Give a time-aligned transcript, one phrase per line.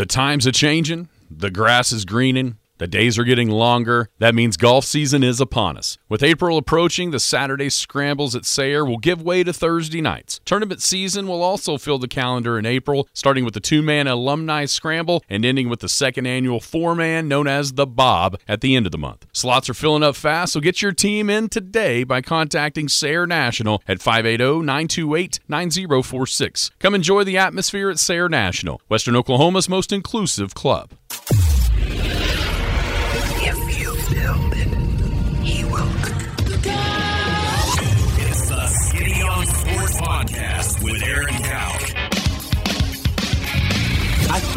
[0.00, 2.56] The times are changing, the grass is greening.
[2.80, 4.08] The days are getting longer.
[4.20, 5.98] That means golf season is upon us.
[6.08, 10.40] With April approaching, the Saturday scrambles at Sayre will give way to Thursday nights.
[10.46, 14.64] Tournament season will also fill the calendar in April, starting with the two man alumni
[14.64, 18.74] scramble and ending with the second annual four man known as the Bob at the
[18.74, 19.26] end of the month.
[19.34, 23.82] Slots are filling up fast, so get your team in today by contacting Sayre National
[23.86, 26.70] at 580 928 9046.
[26.78, 30.94] Come enjoy the atmosphere at Sayre National, Western Oklahoma's most inclusive club.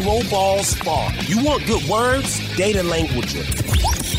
[0.04, 1.10] I throw balls far.
[1.22, 2.38] You want good words?
[2.58, 3.32] Data language.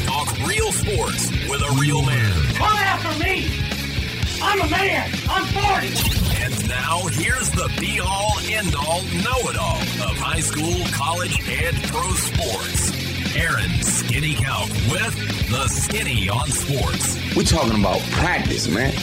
[0.08, 2.34] Talk real sports with a real man.
[2.56, 3.46] Come after me!
[4.42, 5.12] I'm a man!
[5.30, 6.42] I'm 40!
[6.42, 9.78] And now here's the be all end all know it all
[10.10, 13.36] of high school, college, and pro sports.
[13.36, 17.36] Aaron Skinny Cow with the Skinny on Sports.
[17.36, 18.96] We're talking about practice, man.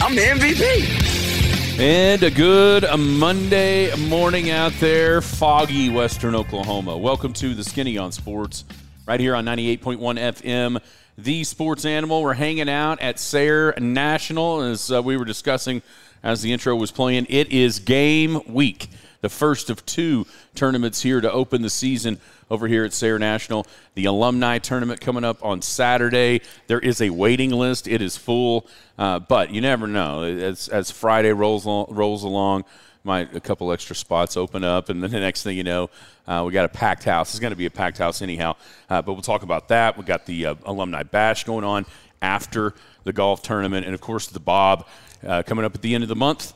[0.00, 1.57] I'm the MVP.
[1.80, 6.98] And a good Monday morning out there, foggy Western Oklahoma.
[6.98, 8.64] Welcome to the Skinny on Sports,
[9.06, 10.82] right here on 98.1 FM,
[11.16, 12.22] the sports animal.
[12.22, 15.82] We're hanging out at Sayre National, as uh, we were discussing
[16.24, 17.26] as the intro was playing.
[17.28, 18.90] It is game week,
[19.20, 23.66] the first of two tournaments here to open the season over here at Sayre National.
[23.94, 26.40] The alumni tournament coming up on Saturday.
[26.66, 27.88] There is a waiting list.
[27.88, 28.66] It is full,
[28.98, 30.22] uh, but you never know.
[30.22, 32.64] As, as Friday rolls rolls along,
[33.04, 35.90] might a couple extra spots open up, and then the next thing you know,
[36.26, 37.30] uh, we got a packed house.
[37.30, 38.56] It's going to be a packed house anyhow,
[38.90, 39.96] uh, but we'll talk about that.
[39.96, 41.86] We got the uh, alumni bash going on
[42.20, 42.74] after
[43.04, 44.86] the golf tournament, and of course the Bob
[45.26, 46.52] uh, coming up at the end of the month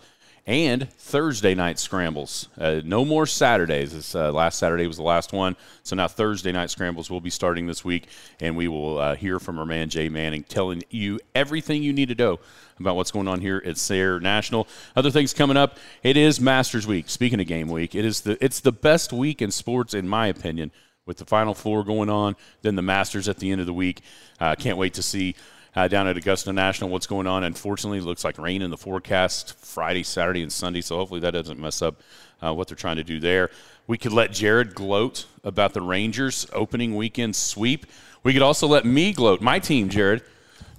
[0.47, 2.49] and Thursday night scrambles.
[2.59, 3.93] Uh, no more Saturdays.
[3.93, 7.31] This uh, last Saturday was the last one, so now Thursday night scrambles will be
[7.31, 8.09] starting this week,
[8.41, 12.09] and we will uh, hear from our man Jay Manning telling you everything you need
[12.09, 12.41] to know
[12.81, 14.67] about what's going on here at Sayre National.
[14.97, 15.79] Other things coming up.
[16.03, 17.09] It is Masters Week.
[17.09, 20.27] Speaking of game week, it is the it's the best week in sports in my
[20.27, 20.73] opinion.
[21.05, 24.03] With the Final Four going on, then the Masters at the end of the week.
[24.39, 25.35] Uh, can't wait to see
[25.75, 27.45] uh, down at Augusta National what's going on.
[27.45, 31.33] Unfortunately, it looks like rain in the forecast Friday, Saturday, and Sunday, so hopefully that
[31.33, 32.01] doesn't mess up
[32.43, 33.51] uh, what they're trying to do there.
[33.87, 37.87] We could let Jared gloat about the Rangers opening weekend sweep.
[38.23, 40.23] We could also let me gloat, my team, Jared.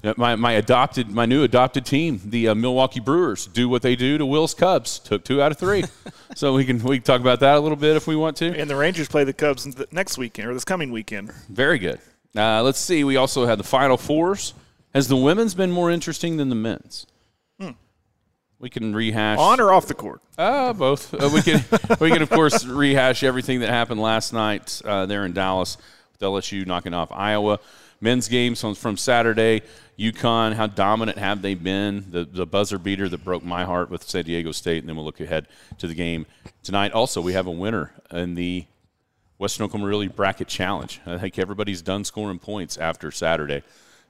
[0.04, 3.96] uh, My, my adopted, my new adopted team, the uh, Milwaukee Brewers, do what they
[3.98, 5.00] do to Will's Cubs.
[5.00, 5.84] Took two out of three,
[6.36, 8.58] so we can we can talk about that a little bit if we want to.
[8.58, 11.32] And the Rangers play the Cubs next weekend or this coming weekend.
[11.50, 12.00] Very good.
[12.36, 13.04] Uh, let's see.
[13.04, 14.54] We also had the Final Fours.
[14.94, 17.08] Has the women's been more interesting than the men's?
[18.64, 20.22] We can rehash On or off the court?
[20.38, 21.14] Uh, both.
[21.14, 21.66] Uh, we can
[22.00, 25.76] we can of course rehash everything that happened last night uh, there in Dallas
[26.14, 27.60] with LSU knocking off Iowa.
[28.00, 29.64] Men's games from, from Saturday.
[30.00, 32.06] UConn, how dominant have they been?
[32.10, 35.04] The the buzzer beater that broke my heart with San Diego State, and then we'll
[35.04, 35.48] look ahead
[35.80, 36.26] to the game
[36.64, 36.94] tonight.
[36.94, 38.66] Also, we have a winner in the
[39.40, 41.02] Western Oklahoma Really Bracket Challenge.
[41.06, 43.62] I think everybody's done scoring points after Saturday.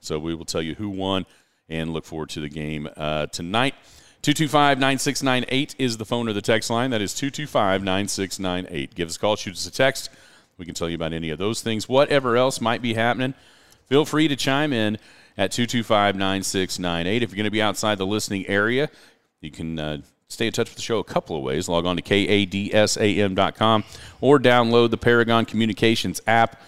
[0.04, 1.26] So we will tell you who won
[1.70, 3.76] and look forward to the game uh, tonight.
[4.22, 6.92] 225 9698 is the phone or the text line.
[6.92, 8.96] That is 225 9698.
[8.96, 10.10] Give us a call, shoot us a text.
[10.58, 11.90] We can tell you about any of those things.
[11.90, 13.34] Whatever else might be happening,
[13.88, 14.98] feel free to chime in
[15.38, 17.24] at 225 9698.
[17.24, 18.90] If you're going to be outside the listening area,
[19.42, 19.98] you can uh,
[20.30, 21.68] stay in touch with the show a couple of ways.
[21.68, 23.84] Log on to kadsam.com
[24.22, 26.62] or download the Paragon Communications app.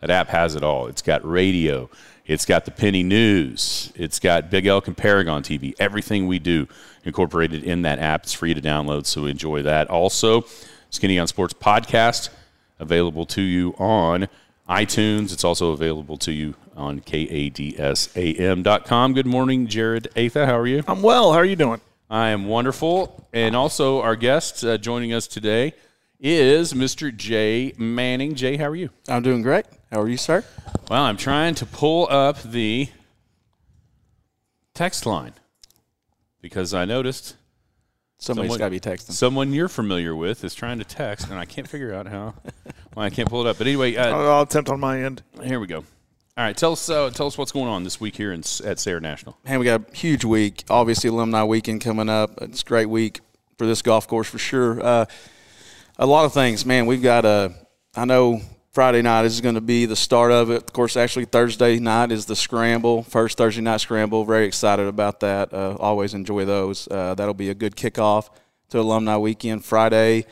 [0.00, 0.88] That app has it all.
[0.88, 1.88] It's got radio,
[2.32, 5.74] it's got the Penny News, it's got Big Elk and Paragon TV.
[5.78, 6.66] Everything we do
[7.04, 8.22] incorporated in that app.
[8.22, 9.90] It's free to download, so enjoy that.
[9.90, 10.46] Also,
[10.90, 12.30] Skinny on Sports podcast
[12.78, 14.28] available to you on
[14.68, 15.32] iTunes.
[15.32, 17.42] It's also available to you on kadsam.com.
[19.12, 20.46] Good morning, Jared Atha.
[20.46, 20.82] How are you?
[20.88, 21.32] I'm well.
[21.32, 21.80] How are you doing?
[22.08, 23.26] I am wonderful.
[23.32, 25.74] And also, our guest uh, joining us today
[26.22, 27.14] is Mr.
[27.14, 28.34] Jay Manning.
[28.36, 28.90] Jay, how are you?
[29.08, 29.66] I'm doing great.
[29.90, 30.44] How are you, sir?
[30.88, 32.88] Well, I'm trying to pull up the
[34.74, 35.34] text line
[36.40, 37.36] because I noticed
[38.18, 39.10] Somebody's Someone- got to be texting.
[39.10, 42.34] someone you're familiar with is trying to text, and I can't figure out how.
[42.94, 43.58] Well, I can't pull it up.
[43.58, 45.22] But anyway, uh, I'll, I'll attempt on my end.
[45.42, 45.78] here we go.
[45.78, 45.84] All
[46.44, 49.00] right, tell us uh, tell us what's going on this week here in, at Sayre
[49.00, 49.36] National.
[49.44, 50.62] Man, we got a huge week.
[50.70, 52.40] Obviously, alumni weekend coming up.
[52.42, 53.18] It's a great week
[53.58, 54.80] for this golf course for sure.
[54.80, 55.06] Uh,
[56.02, 56.86] a lot of things, man.
[56.86, 57.54] We've got a.
[57.94, 58.40] I know
[58.72, 60.56] Friday night is going to be the start of it.
[60.56, 64.24] Of course, actually Thursday night is the scramble, first Thursday night scramble.
[64.24, 65.54] Very excited about that.
[65.54, 66.88] Uh, always enjoy those.
[66.88, 68.30] Uh, that'll be a good kickoff
[68.70, 69.64] to alumni weekend.
[69.64, 70.26] Friday,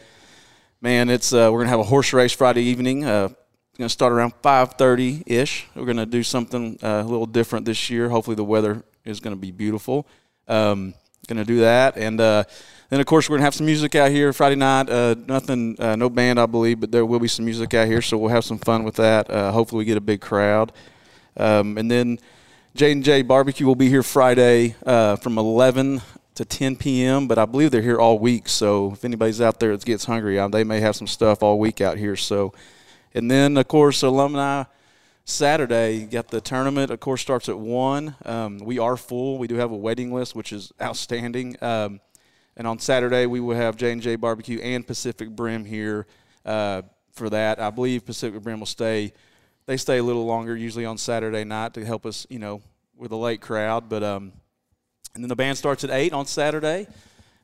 [0.80, 3.04] man, it's uh, we're gonna have a horse race Friday evening.
[3.04, 3.28] Uh,
[3.68, 5.68] it's gonna start around five thirty ish.
[5.76, 8.08] We're gonna do something uh, a little different this year.
[8.08, 10.08] Hopefully, the weather is gonna be beautiful.
[10.48, 10.94] Um,
[11.28, 12.42] gonna do that, and uh,
[12.90, 14.90] then of course we're gonna have some music out here Friday night.
[14.90, 18.02] Uh, nothing, uh, no band, I believe, but there will be some music out here,
[18.02, 19.30] so we'll have some fun with that.
[19.30, 20.72] Uh, hopefully, we get a big crowd,
[21.36, 22.18] um, and then
[22.74, 26.02] J and J Barbecue will be here Friday uh, from eleven
[26.40, 27.28] to 10 p.m.
[27.28, 28.48] But I believe they're here all week.
[28.48, 31.58] So if anybody's out there that gets hungry, uh, they may have some stuff all
[31.58, 32.16] week out here.
[32.16, 32.54] So,
[33.14, 34.64] and then of course alumni
[35.26, 36.90] Saturday you got the tournament.
[36.90, 38.16] Of course starts at one.
[38.24, 39.36] Um, we are full.
[39.36, 41.56] We do have a waiting list, which is outstanding.
[41.62, 42.00] Um,
[42.56, 46.06] and on Saturday we will have J and J Barbecue and Pacific Brim here
[46.44, 46.82] uh,
[47.12, 47.60] for that.
[47.60, 49.12] I believe Pacific Brim will stay.
[49.66, 52.62] They stay a little longer usually on Saturday night to help us, you know,
[52.96, 53.88] with a late crowd.
[53.88, 54.32] But um,
[55.14, 56.86] and then the band starts at eight on Saturday,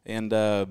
[0.05, 0.67] and uh,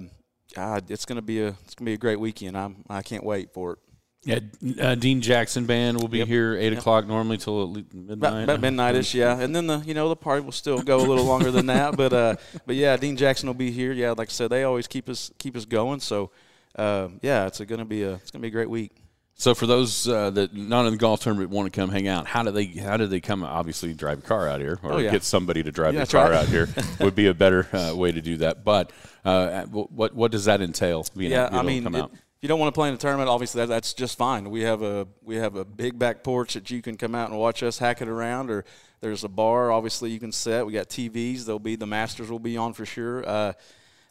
[0.54, 2.58] God, it's gonna be a it's gonna be a great weekend.
[2.58, 3.80] I'm I can't wait for it.
[4.26, 4.40] Yeah,
[4.82, 6.28] uh, Dean Jackson band will be Yep.
[6.28, 6.80] here eight Yep.
[6.80, 8.44] o'clock normally till at least midnight.
[8.46, 11.26] About, midnightish, yeah, and then the you know the party will still go a little
[11.26, 12.36] longer than that, but uh,
[12.66, 13.92] but yeah, Dean Jackson will be here.
[13.94, 16.00] Yeah, like I said, they always keep us keep us going.
[16.00, 16.32] So
[16.76, 18.92] uh, yeah, it's gonna be a it's gonna be a great week.
[19.38, 22.26] So for those uh, that not in the golf tournament want to come hang out,
[22.26, 23.44] how do they how do they come?
[23.44, 25.12] Obviously, drive a car out here, or Oh, yeah.
[25.12, 26.40] get somebody to drive Yeah, the car right.
[26.40, 26.68] out here
[27.02, 28.64] would be a better uh, way to do that.
[28.64, 28.92] But
[29.26, 31.06] uh, what what does that entail?
[31.16, 32.12] Being yeah, able I to mean, come it- out?
[32.38, 34.50] If you don't want to play in a tournament, obviously that, that's just fine.
[34.50, 37.40] We have a we have a big back porch that you can come out and
[37.40, 38.66] watch us hack it around, or
[39.00, 39.72] there's a bar.
[39.72, 40.66] Obviously, you can set.
[40.66, 41.46] We got TVs.
[41.46, 43.28] There'll be the Masters will be on for sure.
[43.28, 43.54] Uh,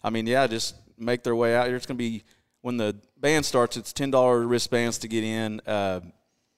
[0.02, 1.76] I mean, yeah, just make their way out here.
[1.76, 2.24] It's gonna be
[2.62, 3.76] when the band starts.
[3.76, 5.60] It's ten dollar wristbands to get in.
[5.66, 6.00] Uh,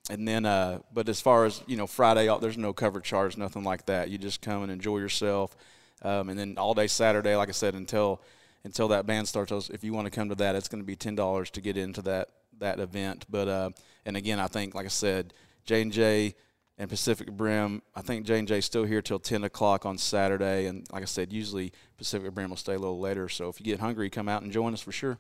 [0.09, 3.37] and then, uh, but as far as you know, Friday, uh, there's no cover charge,
[3.37, 4.09] nothing like that.
[4.09, 5.57] You just come and enjoy yourself,
[6.03, 8.23] um, and then all day Saturday, like I said, until
[8.67, 9.71] until that band starts.
[9.71, 11.77] If you want to come to that, it's going to be ten dollars to get
[11.79, 12.29] into that
[12.59, 13.25] that event.
[13.31, 13.71] But uh,
[14.05, 15.33] and again, I think, like I said,
[15.65, 16.35] J and J
[16.77, 17.81] and Pacific Brim.
[17.95, 21.07] I think J and J still here till ten o'clock on Saturday, and like I
[21.07, 23.29] said, usually Pacific Brim will stay a little later.
[23.29, 25.19] So if you get hungry, come out and join us for sure.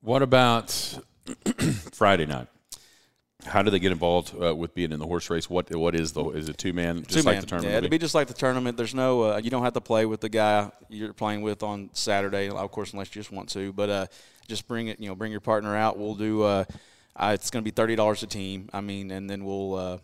[0.00, 0.70] What about
[1.92, 2.48] Friday night?
[3.46, 5.48] How do they get involved uh, with being in the horse race?
[5.48, 7.40] What what is the is it two man just Two like man.
[7.40, 7.72] the tournament?
[7.72, 8.76] Yeah, it'd be just like the tournament.
[8.76, 11.90] There's no, uh, you don't have to play with the guy you're playing with on
[11.92, 13.72] Saturday, of course, unless you just want to.
[13.72, 14.06] But uh,
[14.48, 15.96] just bring it, you know, bring your partner out.
[15.98, 16.42] We'll do.
[16.42, 16.64] Uh,
[17.14, 18.70] uh, it's going to be thirty dollars a team.
[18.72, 19.74] I mean, and then we'll.
[19.74, 19.98] Uh,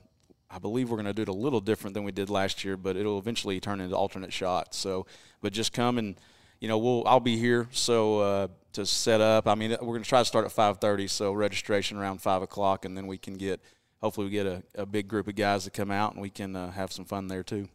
[0.49, 2.77] I believe we're going to do it a little different than we did last year,
[2.77, 4.77] but it'll eventually turn into alternate shots.
[4.77, 5.07] So,
[5.41, 6.15] but just come and,
[6.61, 9.47] you know, we'll I'll be here so uh, to set up.
[9.49, 12.43] I mean, we're going to try to start at five thirty, so registration around five
[12.43, 13.61] o'clock, and then we can get.
[14.03, 16.55] Hopefully, we get a, a big group of guys to come out, and we can
[16.55, 17.69] uh, have some fun there too.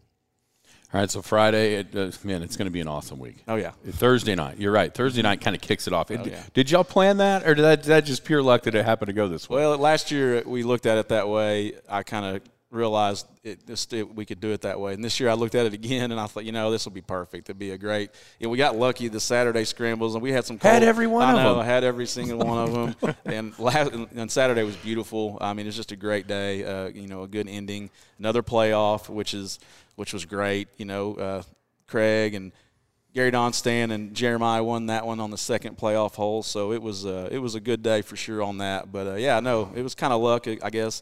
[0.93, 3.37] All right, so Friday, it, uh, man, it's going to be an awesome week.
[3.47, 4.93] Oh yeah, Thursday night, you're right.
[4.93, 6.09] Thursday night kind of kicks it off.
[6.11, 6.41] It- Oh, yeah.
[6.53, 9.07] Did y'all plan that, or did that, did that just pure luck that it happened
[9.07, 9.61] to go this way?
[9.61, 11.73] Well, last year we looked at it that way.
[11.87, 14.93] I kind of realized it, it, we could do it that way.
[14.93, 16.91] And this year I looked at it again, and I thought, you know, this will
[16.91, 17.49] be perfect.
[17.49, 18.11] It'd be a great.
[18.39, 20.59] Know, we got lucky the Saturday scrambles, and we had some.
[20.59, 21.65] Had every one I of know, them.
[21.65, 23.15] Had every single one of them.
[23.25, 25.37] and last and Saturday was beautiful.
[25.41, 26.63] I mean, it's just a great day.
[26.63, 27.89] Uh, you know, a good ending.
[28.17, 29.59] Another playoff, which is
[29.95, 30.67] which was great.
[30.77, 31.43] You know, uh,
[31.87, 32.51] Craig and.
[33.11, 37.07] Gary Donstan and Jeremiah won that one on the second playoff hole, so it was
[37.07, 38.91] uh, it was a good day for sure on that.
[38.91, 41.01] But uh, yeah, no, it was kind of luck, I guess.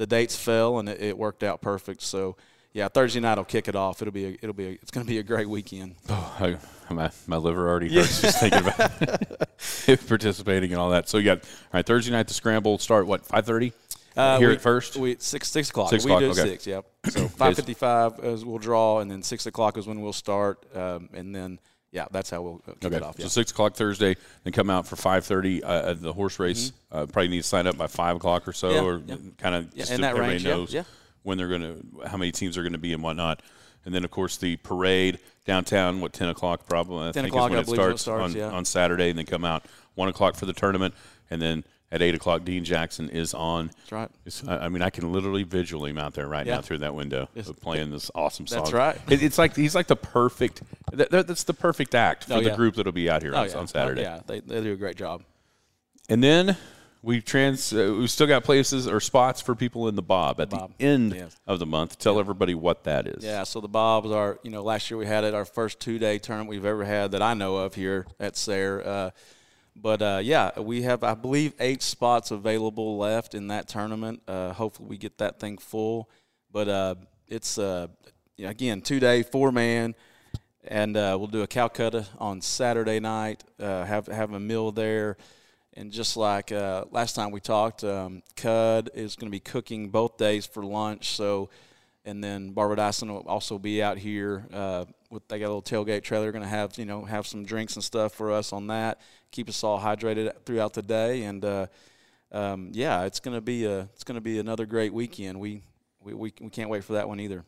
[0.00, 2.00] The dates fell and it, it worked out perfect.
[2.00, 2.34] So
[2.72, 4.00] yeah, Thursday night will kick it off.
[4.00, 5.94] It'll be a, it'll be a, it's going to be a great weekend.
[6.08, 6.56] I,
[6.88, 8.92] my, my liver already hurts just thinking about
[9.86, 10.08] it.
[10.08, 11.10] participating and all that.
[11.10, 13.74] So you got all right Thursday night the scramble start what five thirty
[14.16, 14.96] Uh, here we- at first.
[14.96, 15.90] we six six o'clock.
[15.90, 16.50] Six we o'clock, do okay.
[16.50, 16.66] six.
[16.66, 16.86] Yep.
[17.10, 21.10] So five fifty five we'll draw, and then six o'clock is when we'll start, um,
[21.12, 21.58] and then
[21.92, 23.16] yeah, that's how we'll uh, kick Okay, it off.
[23.16, 23.28] so Yeah.
[23.28, 26.72] six o'clock Thursday, then come out for five thirty uh, at the horse race.
[26.92, 29.08] Uh, probably need to sign up by five o'clock or so, Mm-hmm.
[29.08, 29.30] Yeah, or yeah.
[29.38, 30.76] kind of Yeah, just so that everybody range, knows
[31.22, 33.42] when they're going to, how many teams are going to be and whatnot.
[33.84, 37.08] And then of course the parade downtown, what ten o'clock probably?
[37.08, 38.54] I 10 think o'clock, is when I it believe is when it starts, starts, on,
[38.54, 40.94] on Saturday, and then come out one o'clock for the tournament,
[41.30, 43.66] and then at eight o'clock Dean Jackson is on.
[43.78, 44.10] That's right.
[44.24, 46.56] It's, I mean, I can literally visually him out there right Yeah.
[46.56, 47.28] now through that window
[47.60, 48.60] playing this awesome song.
[48.60, 48.96] That's right.
[49.08, 50.62] It, it's like he's like the perfect.
[50.92, 53.40] That, that- that's the perfect act for Oh, the group that'll be out here Oh,
[53.40, 53.56] on, yeah.
[53.56, 54.02] on Saturday.
[54.06, 55.22] Oh, yeah, they, they do a great job.
[56.08, 56.56] And then
[57.02, 57.72] we trans.
[57.72, 60.72] Uh, we still got places or spots for people in the Bob at Bob.
[60.78, 61.36] the end Yes.
[61.46, 61.98] of the month.
[61.98, 63.24] Tell everybody what that is.
[63.24, 64.38] Yeah, so the Bobs our.
[64.42, 67.12] you know, last year we had it our first two day tournament we've ever had
[67.12, 68.82] that I know of here at Sayre.
[68.86, 69.10] Uh,
[69.76, 74.22] but uh, yeah, we have, I believe, eight spots available left in that tournament.
[74.26, 76.10] Uh, hopefully, we get that thing full.
[76.52, 76.94] But uh,
[77.28, 77.86] it's, uh,
[78.38, 79.94] again, two day, four man.
[80.64, 85.16] And uh, we'll do a Calcutta on Saturday night, uh, have, have a meal there.
[85.74, 90.18] And just like last time we talked, um, Cud is going to be cooking both
[90.18, 91.16] days for lunch.
[91.16, 91.48] So,
[92.04, 94.44] and then Barbara Dyson will also be out here
[95.10, 96.24] with they got a little tailgate trailer.
[96.24, 99.00] They're going to have you know have some drinks and stuff for us on that.
[99.30, 101.66] Keep us all hydrated throughout the day, and uh,
[102.32, 105.38] um, yeah, it's going to be a it's going to be another great weekend.
[105.38, 105.62] We,
[106.00, 107.44] we we we can't wait for that one either.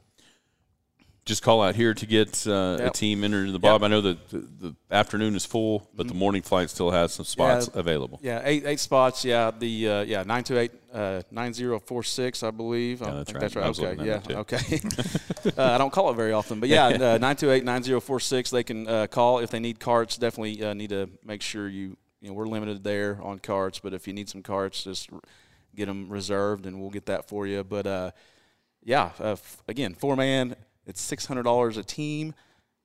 [1.25, 3.85] Just call out here to get uh, a team entered into the Bob.
[3.85, 7.25] I know that the, the afternoon is full, but the morning flight still has some
[7.25, 7.77] spots Mm-hmm.
[7.77, 7.81] Yeah.
[7.81, 8.21] available.
[8.23, 9.25] Yeah, eight eight spots.
[9.25, 13.03] Yeah, the uh, yeah nine two eight uh, nine zero four six, I believe.
[13.03, 13.55] I that's think right.
[13.55, 14.01] That's I right.
[14.01, 14.33] Okay.
[14.33, 14.39] Yeah.
[14.39, 14.81] Okay.
[15.57, 18.01] uh, I don't call it very often, but yeah, uh, nine two eight nine zero
[18.01, 18.51] four six.
[18.51, 20.17] They can uh, call if they need carts.
[20.17, 23.95] Definitely uh, need to make sure you you know we're limited there on carts, but
[23.95, 25.09] if you need some carts, just
[25.77, 27.63] get them reserved, and we'll get that for you.
[27.63, 28.11] But uh,
[28.83, 29.37] yeah, uh,
[29.69, 30.57] again, four man.
[30.87, 32.35] It's six hundred dollars a team.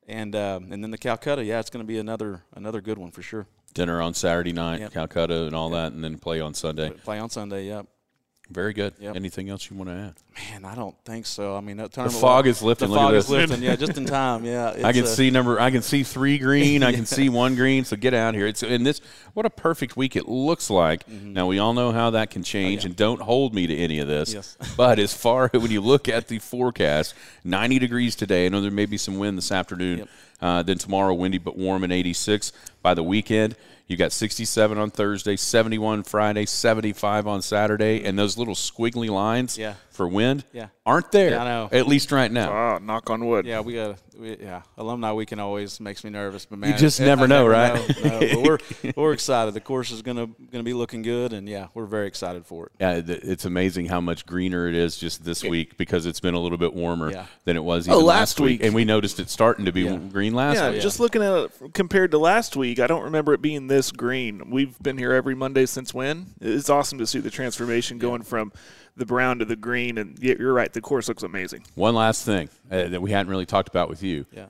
[0.07, 3.11] And um, and then the Calcutta, yeah, it's going to be another another good one
[3.11, 3.45] for sure.
[3.73, 4.93] Dinner on Saturday night, Yep.
[4.93, 6.89] Calcutta, and all that, and then play on Sunday.
[6.91, 7.85] Play on Sunday, yep.
[8.49, 8.93] Very good.
[8.99, 9.15] Yep.
[9.17, 10.13] Anything else you want to add?
[10.51, 11.57] Man, I don't think so.
[11.57, 12.21] I mean, that tournament.
[12.21, 12.87] fog is lifting.
[12.87, 13.61] The Look fog is lifting.
[13.61, 14.45] Yeah, just in time.
[14.45, 15.59] Yeah, I can uh, see number.
[15.59, 16.81] I can see three green.
[16.81, 17.83] I can see one green.
[17.83, 18.47] So get out here.
[18.47, 19.01] It's in this.
[19.33, 21.07] What a perfect week it looks like.
[21.09, 24.07] Now we all know how that can change, and don't hold me to any of
[24.07, 24.33] this.
[24.33, 24.57] Yes.
[24.77, 28.45] but as far when you look at the forecast, 90 degrees today.
[28.45, 29.99] I know there may be some wind this afternoon.
[29.99, 30.09] Yep.
[30.39, 32.53] Uh, then tomorrow, windy but warm and 86.
[32.81, 33.55] By the weekend,
[33.87, 39.57] you got 67 on Thursday, 71 Friday, 75 on Saturday, and those little squiggly lines
[39.57, 39.73] Yeah.
[39.91, 40.67] for wind Yeah.
[40.85, 41.31] aren't there.
[41.31, 41.69] Yeah, I know.
[41.71, 42.51] At least right now.
[42.51, 43.45] Ah, knock on wood.
[43.45, 43.97] Yeah, we got.
[44.19, 47.27] We, yeah, alumni weekend always makes me nervous, but man, you just it- never I
[47.27, 47.73] know, right?
[48.03, 49.53] know, no, but we're we're excited.
[49.53, 52.71] The course is gonna gonna be looking good, and yeah, we're very excited for it.
[52.79, 56.39] Yeah, it's amazing how much greener it is just this week because it's been a
[56.39, 57.25] little bit warmer Yeah.
[57.45, 58.59] than it was Oh, even last week.
[58.59, 58.63] week.
[58.65, 59.97] and we noticed it starting to be Yeah.
[59.97, 60.81] green last Yeah, week.
[60.81, 64.49] just looking at it compared to last week, I don't remember it being this green.
[64.49, 66.27] We've been here every Monday since when?
[66.41, 68.51] It's awesome to see the transformation going from
[68.97, 69.97] the brown to the green.
[69.97, 71.63] And yeah, you're right, the course looks amazing.
[71.75, 74.25] One last thing uh, that we hadn't really talked about with you.
[74.31, 74.47] Yeah.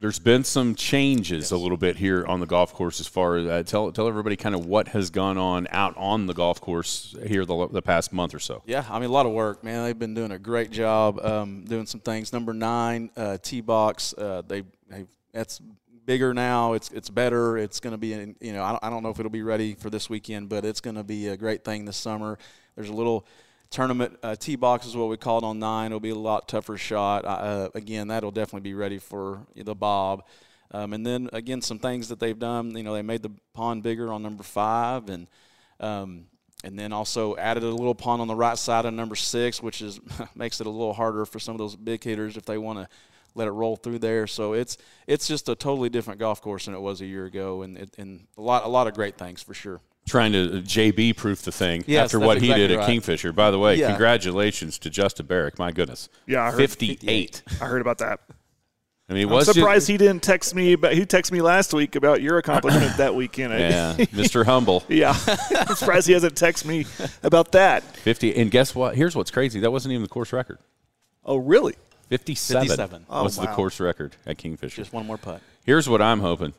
[0.00, 3.46] There's been some changes a little bit here on the golf course as far as
[3.46, 7.16] uh, tell tell everybody kind of what has gone on out on the golf course
[7.26, 8.62] here the, the past month or so.
[8.64, 9.82] Yeah, I mean a lot of work, man.
[9.82, 12.32] They've been doing a great job um, doing some things.
[12.32, 14.14] Number nine, uh, T box.
[14.14, 15.60] Uh, they, they that's
[16.08, 16.74] bigger now.
[16.74, 17.58] It's it's better.
[17.58, 19.42] It's going to be, in, you know, I don't, I don't know if it'll be
[19.42, 22.38] ready for this weekend, but it's going to be a great thing this summer.
[22.76, 23.26] There's a little
[23.70, 25.86] tournament uh, T box is what we call it on nine.
[25.86, 27.24] It'll be a lot tougher shot.
[27.24, 30.24] Uh, again, that'll definitely be ready for the Bob.
[30.70, 32.76] Um, and then again, some things that they've done.
[32.76, 35.26] You know, they made the pond bigger on number five, and
[35.80, 36.26] um,
[36.64, 39.80] and then also added a little pond on the right side of number six, which
[39.80, 40.00] is
[40.34, 42.88] makes it a little harder for some of those big hitters if they want to
[43.34, 44.26] let it roll through there.
[44.26, 47.62] So it's it's just a totally different golf course than it was a year ago,
[47.62, 49.80] and it, and a lot a lot of great things for sure.
[50.08, 52.86] Trying to uh, JB proof the thing Yes, after that's what he exactly did at.
[52.86, 53.32] Kingfisher.
[53.32, 53.88] By the way, Yeah.
[53.88, 55.58] congratulations to Justin Barrick.
[55.58, 56.08] My goodness.
[56.26, 57.42] Yeah, I heard- 58.
[57.60, 58.20] I heard about that.
[59.10, 60.74] I mean, it I'm was just- surprised he didn't text me.
[60.74, 63.52] But he texted me last week about your accomplishment that weekend.
[63.58, 64.44] yeah, Mr.
[64.44, 64.82] Humble.
[64.88, 65.16] yeah.
[65.68, 66.84] I'm surprised he hasn't texted me
[67.22, 67.82] about that.
[67.98, 68.96] 50 and guess what?
[68.96, 69.60] Here's what's crazy.
[69.60, 70.58] That wasn't even the course record.
[71.24, 71.74] Oh, really?
[72.08, 73.06] 57, 57.
[73.10, 74.76] Oh, was the course record at Kingfisher.
[74.76, 75.42] Just one more putt.
[75.64, 76.54] Here's what I'm hoping.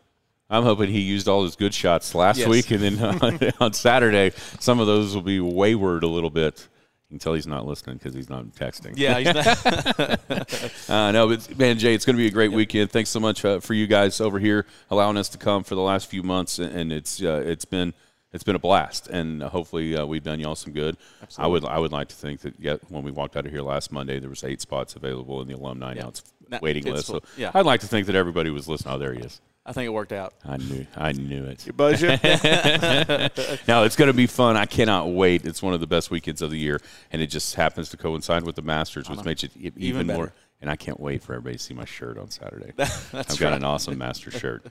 [0.50, 2.48] I'm hoping he used all his good shots last Yes.
[2.48, 6.68] week, and then on, on Saturday, some of those will be wayward a little bit.
[7.10, 8.94] You can tell he's not listening because he's not texting.
[8.96, 12.91] Yeah, he's not, Uh, no, but man, Jay, it's going to be a great weekend.
[12.91, 15.82] Thanks so much uh, for you guys over here allowing us to come for the
[15.82, 17.94] last few months, and- it's uh, it's been
[18.32, 20.98] it's been a blast, and hopefully uh, we've done y'all some good.
[21.39, 23.63] I would I would like to think that yeah, when we walked out of here
[23.63, 26.01] last Monday, there was eight spots available in the alumni Yeah.
[26.01, 27.08] announced No, waiting it's list.
[27.08, 27.22] full.
[27.22, 27.51] So Yeah.
[27.56, 28.94] I'd like to think that everybody was listening.
[28.94, 29.41] Oh, there he is.
[29.66, 30.34] I think it worked out.
[30.44, 31.68] I knew I knew it.
[31.75, 32.08] Buzz you?
[33.68, 34.58] No, it's going to be fun.
[34.58, 35.46] I cannot wait.
[35.46, 38.44] It's one of the best weekends of the year, and it just happens to coincide
[38.44, 40.34] with the Masters, which makes it e- even, more.
[40.62, 42.74] And I can't wait for everybody to see my shirt on Saturday.
[42.75, 43.54] That's I've got right.
[43.54, 44.66] an awesome Masters shirt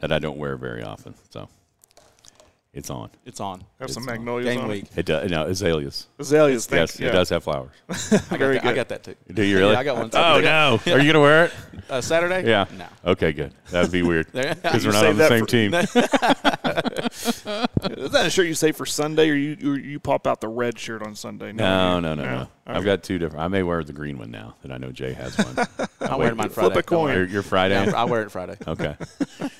[0.00, 1.48] that I don't wear very often, so
[2.74, 3.08] it's on.
[3.24, 3.64] It's on.
[3.80, 4.16] Have some It's on.
[4.18, 4.84] magnolias Game on week.
[4.96, 5.30] It does.
[5.30, 6.08] No, azaleas.
[6.18, 7.00] Azaleas, Yes, thanks.
[7.00, 7.70] it does have flowers.
[7.88, 8.74] I got Very that, I good.
[8.76, 9.14] got that too.
[9.32, 9.72] Do you really?
[9.72, 10.10] Yeah, I got one.
[10.10, 10.18] Too.
[10.18, 10.80] Oh no!
[10.92, 11.52] Are you going to wear it?
[11.88, 12.48] Uh, Saturday?
[12.48, 12.66] Yeah.
[12.76, 12.86] No.
[13.12, 13.52] Okay, good.
[13.70, 15.74] That'd be weird because we're not on the same for- team.
[17.14, 20.48] Is that a shirt you say for Sunday, or you you, you pop out the
[20.48, 21.52] red shirt on Sunday?
[21.52, 22.48] No, you- no, no, no.
[22.66, 23.44] I've got two different.
[23.44, 25.66] I may wear the green one now that I know Jay has one.
[26.00, 26.80] I'll wear mine flip Friday.
[26.80, 27.30] a coin.
[27.30, 27.74] Your, Friday.
[27.74, 28.56] Yeah, I wear it Friday.
[28.66, 28.96] Okay.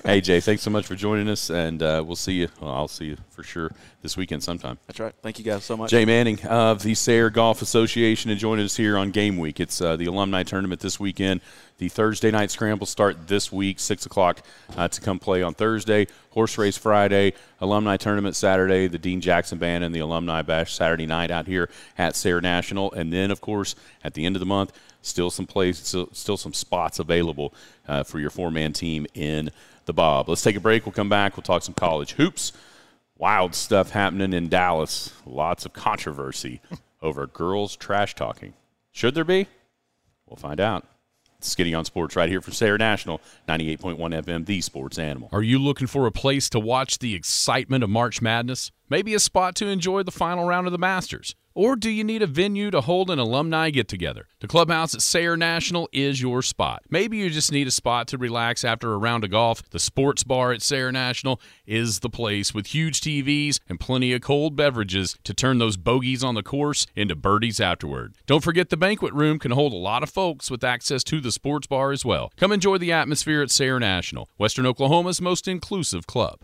[0.03, 2.47] hey Jay, thanks so much for joining us, and uh, we'll see you.
[2.59, 3.71] Well, I'll see you for sure
[4.01, 4.77] this weekend sometime.
[4.87, 5.13] That's right.
[5.21, 5.91] Thank you guys so much.
[5.91, 9.59] Jay Manning of the Sayre Golf Association and joining us here on Game Week.
[9.59, 11.41] It's uh, the alumni tournament this weekend.
[11.77, 14.39] The Thursday night scramble start this week, six o'clock
[14.77, 16.07] uh, to come play on Thursday.
[16.29, 21.05] Horse race Friday, alumni tournament Saturday, the Dean Jackson Band and the Alumni Bash Saturday
[21.05, 24.45] night out here at Sayre National, and then of course at the end of the
[24.45, 27.53] month, still some place, still, some spots available
[27.89, 29.51] uh, for your four man team in
[29.83, 30.29] the Bob.
[30.29, 30.85] Let's take a break.
[30.85, 31.35] We'll come back.
[31.35, 32.53] We'll talk some college hoops.
[33.17, 35.11] Wild stuff happening in Dallas.
[35.25, 36.61] Lots of controversy
[37.01, 38.53] over girls trash talking.
[38.93, 39.47] Should there be?
[40.25, 40.85] We'll find out.
[41.39, 45.29] Skinny on Sports right here from Sayre National, 98.1 FM, the sports animal.
[45.31, 48.71] Are you looking for a place to watch the excitement of March Madness?
[48.89, 51.35] Maybe a spot to enjoy the final round of the Masters?
[51.57, 54.27] Or do you need a venue to hold an alumni get together?
[54.41, 56.83] The clubhouse at Sayre National is your spot.
[56.89, 59.63] Maybe you just need a spot to relax after a round of golf.
[59.69, 64.19] The sports bar at Sayre National is the place with huge TVs and plenty of
[64.19, 68.15] cold beverages to turn those bogeys on the course into birdies afterward.
[68.25, 71.31] Don't forget the banquet room can hold a lot of folks with access to the
[71.31, 72.33] sports bar as well.
[72.35, 76.41] Come enjoy the atmosphere at Sayre National, Western Oklahoma's most inclusive club.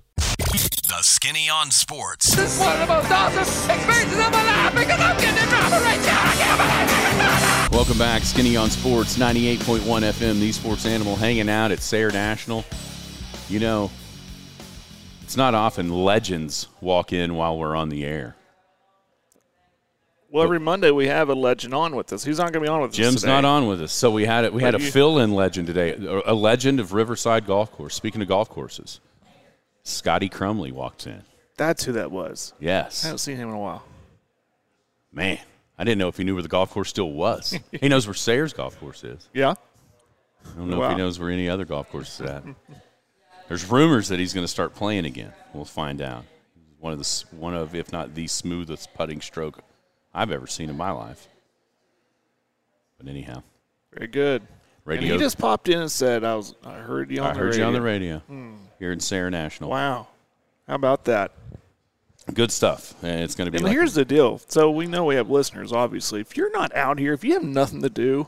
[0.92, 2.36] The Skinny on Sports.
[2.36, 5.48] This is one of the most awesome experiences of my life because I'm getting a
[5.48, 6.22] drop right now.
[6.22, 7.74] I can't believe it.
[7.74, 12.66] Welcome back, Skinny on Sports, 98.1 FM, the sports animal, hanging out at Sayre National.
[13.48, 13.90] You know,
[15.22, 18.36] it's not often legends walk in while we're on the air.
[20.30, 22.26] Well, every Monday we have a legend on with us.
[22.26, 22.98] Who's not going to be on with us?
[22.98, 23.32] Jim's today?
[23.32, 24.54] not on with us, so we had it.
[24.54, 25.94] We had a fill-in legend today,
[26.26, 27.96] a legend of Riverside Golf Course.
[27.96, 29.00] Speaking of golf courses,
[29.84, 31.24] Scotty Crumley walks in.
[31.58, 32.54] That's who that was.
[32.60, 33.04] Yes.
[33.04, 33.84] I haven't seen him in a while.
[35.12, 35.40] man,
[35.78, 37.58] I didn't know if he knew where the golf course still was.
[37.72, 39.28] he knows where Sayers Golf Course is.
[39.34, 39.56] Yeah.
[40.46, 42.44] I don't know if he knows where any other golf course is at.
[43.48, 45.34] There's rumors that he's going to start playing again.
[45.54, 46.24] We'll find out.
[46.80, 49.60] One of the one of, if not the smoothest putting stroke
[50.14, 51.28] I've ever seen in my life.
[52.98, 53.44] But anyhow,
[53.94, 54.42] Very good.
[54.86, 55.14] Radio.
[55.14, 56.56] And he just popped in and said, "I was.
[56.64, 57.60] I heard you on I the heard radio.
[57.60, 58.56] you on the radio hmm.
[58.80, 59.70] here in Sayre National.
[59.70, 60.08] Wow.
[60.68, 61.32] How about that?
[62.34, 62.94] Good stuff.
[63.04, 63.58] And it's going to be.
[63.58, 64.40] And like here's the deal.
[64.48, 66.22] So we know we have listeners, obviously.
[66.22, 68.28] If you're not out here, if you have nothing to do,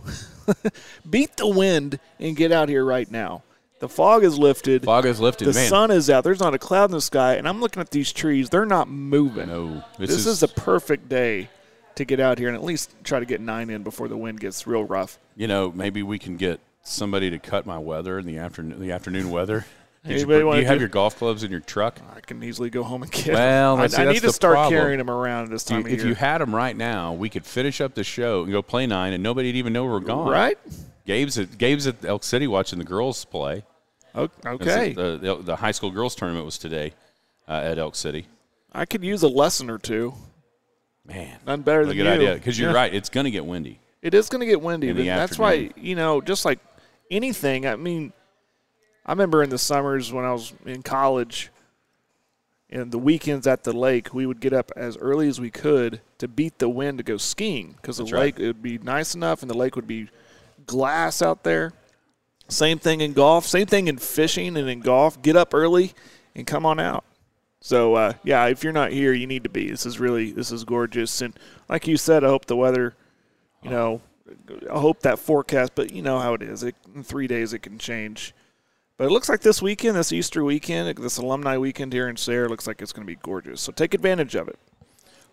[1.09, 3.43] beat the wind and get out here right now.
[3.79, 4.85] The fog is lifted.
[4.85, 5.45] fog is lifted.
[5.45, 5.69] the man.
[5.69, 6.23] sun is out.
[6.23, 8.49] There's not a cloud in the sky, and I'm looking at these trees.
[8.49, 9.47] They're not moving.
[9.47, 11.49] No, this, is, a perfect day
[11.95, 14.39] to get out here and at least try to get nine in before the wind
[14.39, 15.17] gets real rough.
[15.35, 18.79] you know maybe we can get somebody to cut my weather in the afternoon.
[18.79, 19.65] The afternoon weather.
[20.05, 21.97] Did you, Anybody br- do wanna you have do- your golf clubs in your truck?
[22.13, 23.25] I can easily go home and get.
[23.27, 23.35] Them.
[23.35, 24.81] Well, I, see, I need to start problem.
[24.81, 25.95] carrying them around this you- time of year.
[25.95, 26.09] if year.
[26.09, 29.13] you had them right now, we could finish up the show and go play nine,
[29.13, 30.27] and nobody'd even know we're gone.
[30.29, 30.57] right?
[31.07, 33.63] Gabe's at Gabe's at Elk City watching the girls play.
[34.15, 34.93] Okay.
[34.93, 36.93] The, the, the high school girls tournament was today
[37.47, 38.27] uh, at Elk City.
[38.73, 40.13] I could use a lesson or two.
[41.05, 42.11] Man, None better what a than good you.
[42.11, 42.33] idea.
[42.35, 42.75] Because you're Yeah.
[42.77, 43.79] right, it's going to get windy.
[44.01, 46.59] It is going to get windy, In the that's why you know, just like
[47.11, 47.65] anything.
[47.65, 48.13] I mean,
[49.05, 51.49] I remember in the summers when I was in college,
[52.69, 56.01] and the weekends at the lake, we would get up as early as we could
[56.17, 58.13] to beat the wind to go skiing because the right.
[58.35, 60.09] lake it would be nice enough, and the lake would be
[60.65, 61.73] glass out there.
[62.49, 63.45] Same thing in golf.
[63.45, 65.21] Same thing in fishing and in golf.
[65.21, 65.93] Get up early
[66.35, 67.03] and come on out.
[67.65, 69.69] So uh, yeah, if you're not here, you need to be.
[69.69, 71.33] This is really this is gorgeous, and
[71.69, 72.93] like you said, I hope the weather,
[73.61, 74.01] you know,
[74.69, 75.71] I hope that forecast.
[75.73, 76.61] But you know how it is.
[76.63, 78.33] It, in three days, it can change.
[78.97, 82.49] But it looks like this weekend, this Easter weekend, this alumni weekend here in Sayre,
[82.49, 83.61] looks like it's going to be gorgeous.
[83.61, 84.59] So take advantage of it.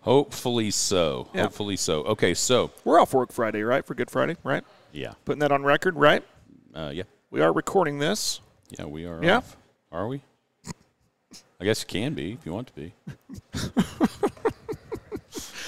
[0.03, 1.27] Hopefully so.
[1.33, 1.41] Yeah.
[1.43, 2.01] Hopefully so.
[2.03, 3.85] Okay, so We're off work Friday, right?
[3.85, 4.63] For Good Friday, right?
[4.93, 6.23] yeah, Putting that on record, right?
[6.73, 8.39] uh, yeah, We are recording this.
[8.79, 9.21] yeah, we are.
[9.21, 9.37] Yeah.
[9.37, 9.57] off.
[9.91, 10.21] Are we?
[11.61, 12.93] I guess you can be if you want to be.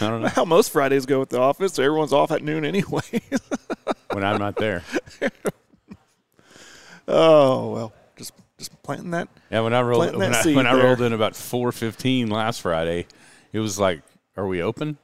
[0.01, 1.77] I don't know How most Fridays go at the office.
[1.77, 3.21] Everyone's off at noon anyway.
[4.11, 4.83] when I'm not there.
[7.07, 9.27] oh well, just just planting that.
[9.51, 13.05] Yeah, when I rolled when I, when I rolled in about four fifteen last Friday,
[13.51, 14.01] it was like,
[14.35, 14.97] are we open?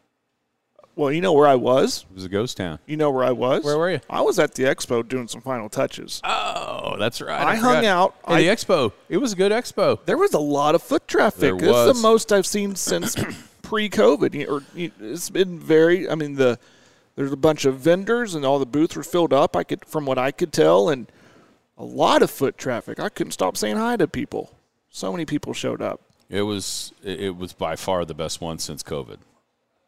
[0.99, 2.05] Well, you know where I was.
[2.09, 2.77] It was a ghost town.
[2.85, 3.63] You know where I was.
[3.63, 4.01] Where were you?
[4.09, 6.19] I was at the expo doing some final touches.
[6.25, 7.39] Oh, that's right.
[7.39, 7.85] I hung forgot.
[7.85, 8.15] out.
[8.27, 8.91] Hey, I- the expo.
[9.07, 10.03] It was a good expo.
[10.05, 11.39] There was a lot of foot traffic.
[11.39, 11.95] There This is was.
[11.95, 13.15] the most I've seen since
[13.61, 14.49] pre-COVID.
[14.49, 16.09] Or it's been very.
[16.09, 16.59] I mean, the
[17.15, 19.55] there's a bunch of vendors and all the booths were filled up.
[19.55, 21.09] I could, from what I could tell, and
[21.77, 22.99] a lot of foot traffic.
[22.99, 24.51] I couldn't stop saying hi to people.
[24.89, 26.01] So many people showed up.
[26.29, 29.19] It was it it was by far the best one since COVID.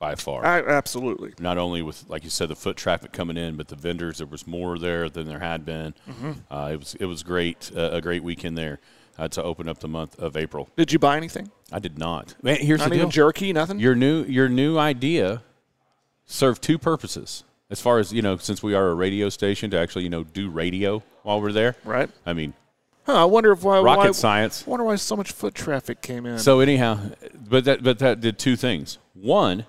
[0.02, 0.44] By far.
[0.44, 1.34] I, absolutely.
[1.40, 4.18] Not only with like you said the foot traffic coming in, but the vendors.
[4.18, 5.94] There was more there than there had been.
[6.10, 6.32] Mm-hmm.
[6.54, 7.72] Uh, it was it was great.
[7.78, 8.80] Uh, a great weekend there
[9.20, 10.68] uh, to open up the month of April.
[10.76, 11.52] Did you buy anything?
[11.72, 12.34] I did not.
[12.42, 13.10] Man, here's Not the deal.
[13.10, 13.54] jerky.
[13.54, 13.80] Nothing.
[13.80, 15.44] your new your new idea
[16.26, 19.78] served two purposes as far as you know since we are a radio station to
[19.78, 22.10] actually you know do radio while we're there Right.
[22.26, 22.54] i mean
[23.06, 24.64] Huh, I wonder if why Rocket why, science.
[24.66, 26.38] I wonder why so much foot traffic came in.
[26.38, 27.00] So anyhow,
[27.50, 29.00] but that but that did two things.
[29.16, 29.66] One,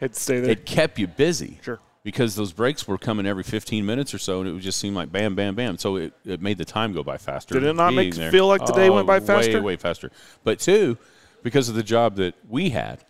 [0.00, 0.50] to stay there.
[0.50, 1.58] it kept you busy.
[1.62, 1.80] Sure.
[2.02, 4.94] Because those breaks were coming every 15 minutes or so, and it would just seem
[4.94, 5.78] like bam, bam, bam.
[5.78, 7.54] So it, it made the time go by faster.
[7.54, 8.30] Did it not make there.
[8.30, 9.54] feel like the day went by Oh, faster?
[9.54, 10.10] Way, way faster.
[10.42, 10.98] But two,
[11.42, 13.02] because of the job that we had,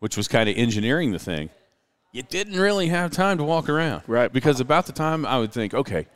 [0.00, 1.48] which was kind of engineering the thing,
[2.12, 4.02] you didn't really have time to walk around.
[4.06, 4.30] Right.
[4.30, 6.06] Because about the time I would think, okay,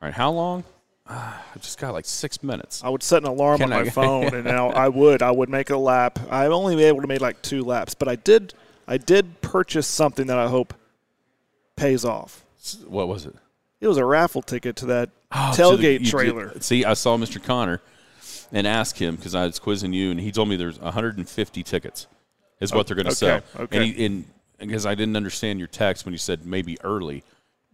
[0.00, 0.62] all right, how long?
[1.08, 2.84] Ah, I've just got like six minutes.
[2.84, 5.22] I would set an alarm Can on I- my phone, and now I would.
[5.22, 6.20] I would make a lap.
[6.30, 8.54] I've only been able to make like two laps, but I did.
[8.88, 10.72] I did purchase something that I hope
[11.76, 12.44] pays off.
[12.86, 13.34] What was it?
[13.80, 16.52] It was a raffle ticket to that Oh, to the- tailgate did- trailer.
[16.60, 17.40] see, I saw Mr.
[17.42, 17.80] Connor
[18.50, 22.06] and asked him because I was quizzing you, and he told me there's 150 tickets
[22.60, 23.62] is what they're going to okay, sell.
[23.64, 23.90] okay.
[24.06, 24.24] And,
[24.58, 27.22] and because I didn't understand your text when you said maybe early,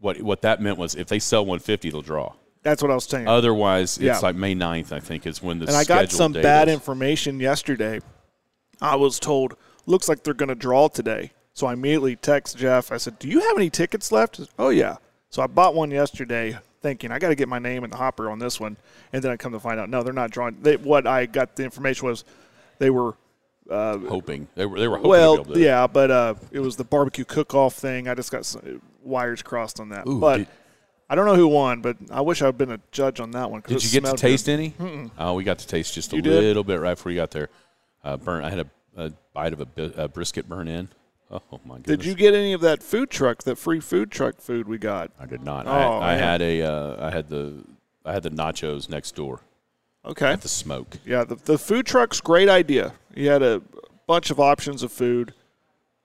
[0.01, 2.33] what what that meant was if they sell 150, they'll draw.
[2.63, 3.29] That's what I was saying.
[3.29, 4.19] Otherwise, it's Yeah.
[4.19, 6.75] like May 9th, I think, is when the and I got some bad is.
[6.75, 8.01] information yesterday.
[8.81, 9.55] I was told,
[9.87, 11.33] looks like they're going to draw today.
[11.53, 12.91] So I immediately text Jeff.
[12.91, 14.37] I said, Do you have any tickets left?
[14.37, 14.97] Said, Oh, yeah.
[15.31, 18.31] So I bought one yesterday thinking, I got to get my name in the hopper
[18.31, 18.77] on this one.
[19.13, 20.59] And then I come to find out, no, they're not drawing.
[20.63, 22.25] They, what I got the information was
[22.79, 23.15] they were,
[23.69, 26.61] hoping they were they were hoping well, to be able to, yeah, but uh, it
[26.61, 28.09] was the barbecue cook off thing.
[28.09, 30.07] I just got some wires crossed on that.
[30.07, 30.49] Ooh, but did-
[31.09, 33.63] I don't know who won, but I wish I'd been a judge on that one
[33.67, 34.53] Did you get to taste good.
[34.79, 35.11] any?
[35.19, 36.27] Oh, we got to taste just a did?
[36.27, 37.51] little bit right before you got there.
[38.03, 38.43] Uh, burn.
[38.43, 38.67] I had a,
[38.97, 40.89] a bite of a, a brisket burn in.
[41.31, 41.99] Oh my goodness!
[41.99, 45.11] Did you get any of that food truck, that free food truck food we got?
[45.19, 45.67] I did not.
[45.67, 46.63] Oh, I, I had a.
[46.63, 47.65] Uh, I had the.
[48.05, 49.41] I had the nachos next door
[50.05, 50.27] Okay.
[50.33, 50.99] at the smoke.
[51.07, 52.93] Yeah, the, the food truck's great idea.
[53.15, 53.63] You had a
[54.07, 55.33] bunch of options of food.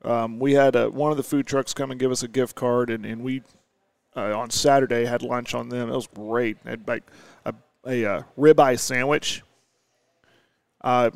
[0.05, 2.55] Um, we had a, one of the food trucks come and give us a gift
[2.55, 3.41] card, and, and we
[4.15, 5.89] uh, on Saturday had lunch on them.
[5.89, 6.63] It was great.
[6.63, 7.03] They had like
[7.45, 7.53] a,
[7.85, 9.43] a uh, ribeye sandwich.
[10.81, 11.09] Uh,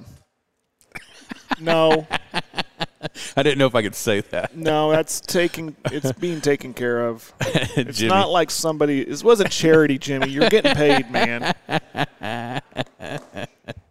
[1.60, 2.08] no,
[3.36, 4.56] I didn't know if I could say that.
[4.56, 5.76] no, that's taking.
[5.86, 7.32] It's being taken care of.
[7.76, 8.10] It's Jimmy.
[8.10, 9.04] not like somebody.
[9.04, 10.30] This wasn't charity, Jimmy.
[10.30, 11.54] You're getting paid, man.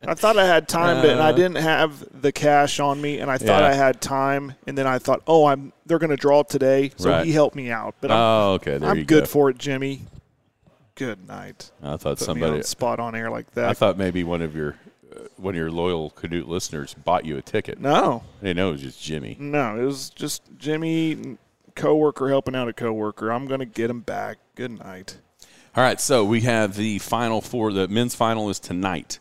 [0.05, 1.33] I thought I had time, but and I uh-huh.
[1.33, 3.69] didn't have the cash on me, and I thought Yeah.
[3.69, 7.11] I had time, and then I thought, oh, I'm they're going to draw today, so
[7.11, 7.27] Right.
[7.27, 7.95] he helped me out.
[8.01, 8.79] But I'm, Oh, okay.
[8.79, 9.31] There I'm you good go.
[9.31, 10.03] for it, Jimmy.
[10.95, 11.71] Good night.
[11.83, 12.57] I thought Put me somebody.
[12.57, 13.69] on spot on air like that.
[13.69, 14.77] I thought maybe one of your
[15.37, 17.79] one of your loyal Canute listeners bought you a ticket.
[17.81, 19.37] no, I didn't know it was just Jimmy.
[19.39, 21.39] no, it was just Jimmy,
[21.75, 23.31] coworker helping out a coworker.
[23.33, 24.39] I'm going to get him back.
[24.55, 25.19] Good night.
[25.75, 27.73] All right, so we have the final four.
[27.73, 29.19] The men's final is tonight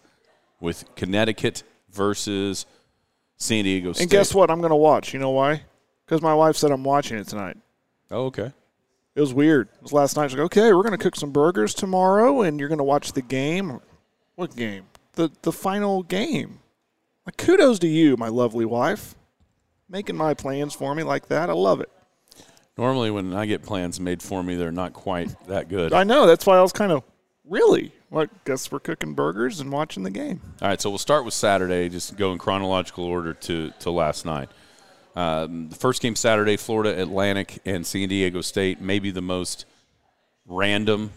[0.60, 2.66] with Connecticut versus
[3.38, 4.04] San Diego State.
[4.04, 4.52] And guess what?
[4.52, 5.14] I'm going to watch.
[5.14, 5.64] You know why?
[6.06, 7.56] Because my wife said I'm watching it tonight.
[8.12, 8.52] Oh, okay.
[9.16, 9.70] It was weird.
[9.76, 10.30] It was last night.
[10.30, 13.14] She's like, okay, we're going to cook some burgers tomorrow, and you're going to watch
[13.14, 13.80] the game.
[14.36, 14.84] What game?
[15.14, 16.60] The the final game.
[17.26, 19.16] Like, kudos to you, my lovely wife,
[19.88, 21.50] making my plans for me like that.
[21.50, 21.90] I love it.
[22.78, 25.94] Normally, when I get plans made for me, they're not quite that good.
[25.94, 26.26] I know.
[26.26, 27.04] That's why I was kind of
[27.46, 27.92] really.
[28.10, 30.42] Like, guess we're cooking burgers and watching the game.
[30.62, 34.26] All right, so we'll start with Saturday, just go in chronological order to, to last
[34.26, 34.50] night.
[35.16, 39.66] Um, the first game Saturday, Florida Atlantic and San Diego State, maybe the most
[40.46, 41.12] random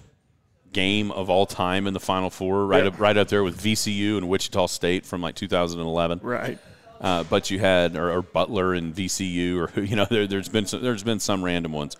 [0.75, 2.89] game of all time in the Final Four, right Yeah.
[2.91, 6.21] up right up there with VCU and Wichita State from like 2011.
[6.23, 6.59] Right.
[7.01, 10.67] Uh, but you had or, or Butler and VCU, or you know, there, there's been
[10.67, 11.97] some, there's been some random ones.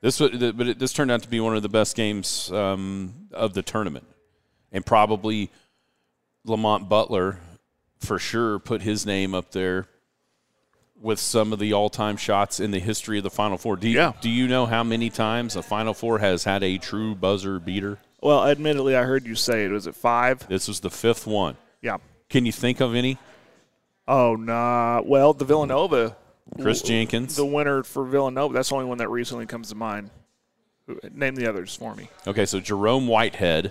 [0.00, 3.54] This but it, this turned out to be one of the best games um, of
[3.54, 4.06] the tournament,
[4.70, 5.50] and probably
[6.44, 7.40] Lamont Butler
[7.98, 9.88] for sure put his name up there
[11.00, 13.76] with some of the all-time shots in the history of the Final Four.
[13.76, 14.12] Do you, Yeah.
[14.20, 17.98] do you know how many times a Final Four has had a true buzzer beater?
[18.20, 19.70] Well, admittedly, I heard you say it.
[19.70, 20.48] Was it five?
[20.48, 21.56] This was the fifth one.
[21.82, 21.98] Yeah.
[22.28, 23.16] Can you think of any?
[24.08, 25.00] Oh, nah.
[25.04, 26.16] Well, the Villanova.
[26.60, 27.36] Chris Jenkins.
[27.36, 28.54] The winner for Villanova.
[28.54, 30.10] That's the only one that recently comes to mind.
[31.12, 32.08] Name the others for me.
[32.26, 33.66] Okay, so Jerome Whitehead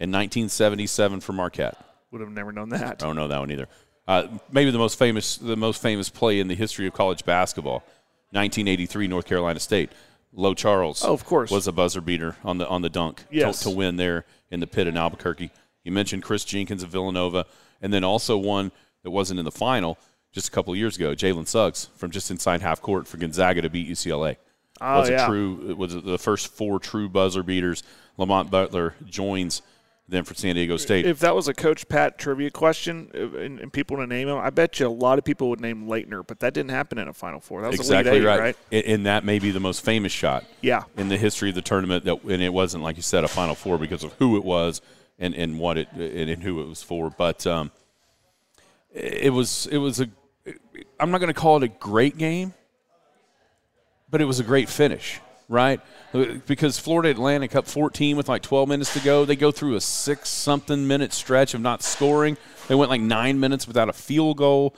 [0.00, 1.76] in 1977 for Marquette.
[2.10, 3.02] Would have never known that.
[3.02, 3.68] I don't know that one either.
[4.08, 7.82] Uh, maybe the most famous, the most famous play in the history of college basketball,
[8.30, 9.90] 1983 North Carolina State.
[10.32, 11.50] Lorenzo Charles, Oh, of course.
[11.50, 13.60] was a buzzer beater on the on the dunk to- Yes.
[13.62, 15.50] to, win there in the pit in Albuquerque.
[15.82, 17.46] You mentioned Chris Jenkins of Villanova,
[17.80, 18.70] and then also one
[19.02, 19.96] that wasn't in the final
[20.32, 23.62] just a couple of years ago, Jalen Suggs from just inside half court for Gonzaga
[23.62, 24.36] to beat UCLA.
[24.78, 25.24] Oh, was yeah.
[25.24, 27.82] a true it was the first four true buzzer beaters.
[28.18, 29.62] Lamont Butler joins
[30.08, 31.04] them for San Diego State.
[31.04, 34.36] If that was a Coach Pat trivia question uh, and, and people to name him,
[34.38, 37.08] I bet you a lot of people would name Laettner, but that didn't happen in
[37.08, 37.62] a Final Four.
[37.62, 38.40] That was exactly Eight, right.
[38.40, 38.56] right?
[38.70, 40.84] And- And that may be the most famous shot Yeah.
[40.96, 42.04] in the history of the tournament.
[42.04, 44.80] That and it wasn't like you said a Final Four because of who it was
[45.18, 47.10] and, and what it and, and who it was for.
[47.10, 47.72] But um,
[48.94, 50.08] it was it was a.
[51.00, 52.54] I'm not going to call it a great game,
[54.08, 55.80] but it was a great finish, right?
[56.46, 59.24] Because Florida Atlantic up 14 with like 12 minutes to go.
[59.24, 62.36] They go through a six something minute stretch of not scoring.
[62.68, 64.74] They went like nine minutes without a field goal.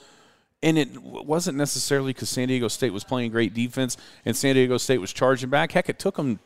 [0.61, 4.77] And it wasn't necessarily because San Diego State was playing great defense and San Diego
[4.77, 5.71] State was charging back.
[5.71, 6.39] Heck, it took them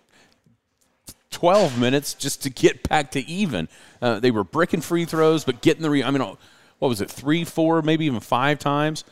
[1.31, 3.67] 12 minutes just to get back to even.
[4.01, 7.09] Uh, they were bricking free throws, but getting the re- I mean, what was it,
[7.09, 9.03] three, four, maybe even five times?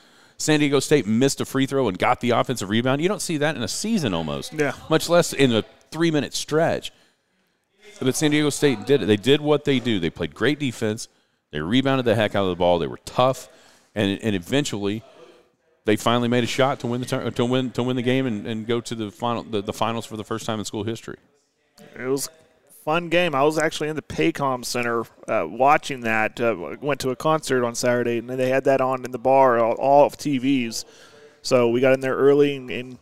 [0.41, 3.01] San Diego State missed a free throw and got the offensive rebound.
[3.01, 4.53] You don't see that in a season almost.
[4.53, 4.73] Yeah.
[4.89, 6.91] Much less in a three minute stretch.
[7.99, 9.05] But San Diego State did it.
[9.05, 9.99] They did what they do.
[9.99, 11.07] They played great defense.
[11.51, 12.79] They rebounded the heck out of the ball.
[12.79, 13.49] They were tough,
[13.93, 15.03] and and eventually,
[15.85, 18.47] they finally made a shot to win the to win to win the game and,
[18.47, 21.17] and go to the final the, the finals for the first time in school history.
[21.95, 22.29] It was
[22.83, 23.35] fun game.
[23.35, 26.39] I was actually in the Paycom Center uh, watching that.
[26.39, 29.59] Uh, went to a concert on Saturday, and they had that on in the bar,
[29.59, 30.85] all, all of TVs.
[31.41, 32.97] So we got in there early and, and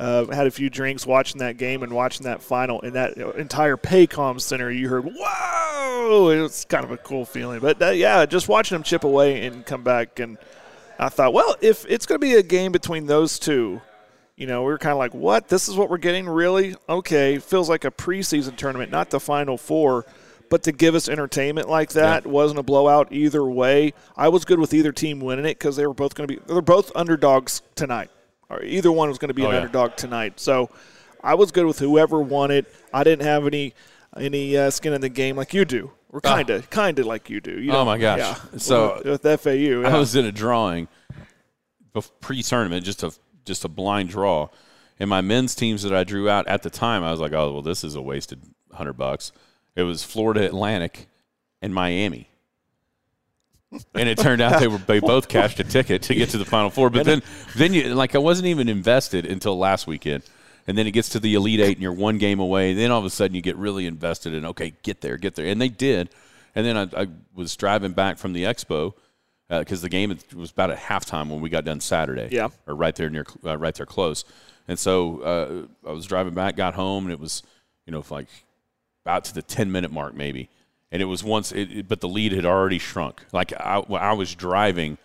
[0.00, 2.80] uh, had a few drinks watching that game and watching that final.
[2.80, 6.30] In that entire Paycom Center, you heard, whoa!
[6.30, 7.60] It was kind of a cool feeling.
[7.60, 10.20] But uh, yeah, just watching them chip away and come back.
[10.20, 10.38] And
[10.98, 13.80] I thought, well, if it's going to be a game between those two,
[14.38, 15.48] you know, we were kind of like, what?
[15.48, 16.28] This is what we're getting?
[16.28, 16.76] Really?
[16.88, 17.38] Okay.
[17.38, 20.06] Feels like a preseason tournament, not the Final Four.
[20.48, 22.30] But to give us entertainment like that yeah.
[22.30, 23.92] wasn't a blowout either way.
[24.16, 26.40] I was good with either team winning it because they were both going to be
[26.46, 28.10] they're both underdogs tonight.
[28.48, 29.60] Or either one was going to be Oh, an yeah.
[29.62, 30.38] underdog tonight.
[30.40, 30.70] So
[31.22, 32.72] I was good with whoever won it.
[32.94, 33.74] I didn't have any
[34.16, 35.90] any uh, skin in the game like you do.
[36.10, 37.60] Or kind of kind of like you do.
[37.60, 38.18] You Oh, my gosh.
[38.20, 38.36] Yeah.
[38.56, 39.94] So- with, with FAU, yeah.
[39.94, 40.86] I was in a drawing
[42.20, 43.12] pre-tournament, just a
[43.48, 44.48] just a blind draw,
[45.00, 47.52] and my men's teams that I drew out at the time, I was like, oh
[47.52, 49.32] well, this is a wasted hundred bucks.
[49.74, 51.08] It was Florida Atlantic
[51.60, 52.30] and Miami.
[53.94, 56.44] And it turned out they were they both cashed a ticket to get to the
[56.44, 56.90] Final Four.
[56.90, 57.22] But then
[57.56, 60.22] then you like I wasn't even invested until last weekend.
[60.66, 62.74] And then it gets to the Elite Eight and you're one game away.
[62.74, 65.46] Then all of a sudden you get really invested in okay, get there, get there.
[65.46, 66.10] And they did.
[66.54, 68.94] And then I, I was driving back from the expo
[69.48, 72.28] because the game was about at halftime when we got done Saturday.
[72.30, 72.48] Yeah.
[72.66, 74.24] or right there near, uh, right there close.
[74.66, 75.20] And so
[75.84, 77.42] uh, I was driving back, got home, and it was,
[77.86, 78.26] you know, like
[79.04, 80.50] about to the ten minute mark maybe.
[80.92, 83.24] And it was once, it, it- but the lead had already shrunk.
[83.32, 84.98] Like I, I was driving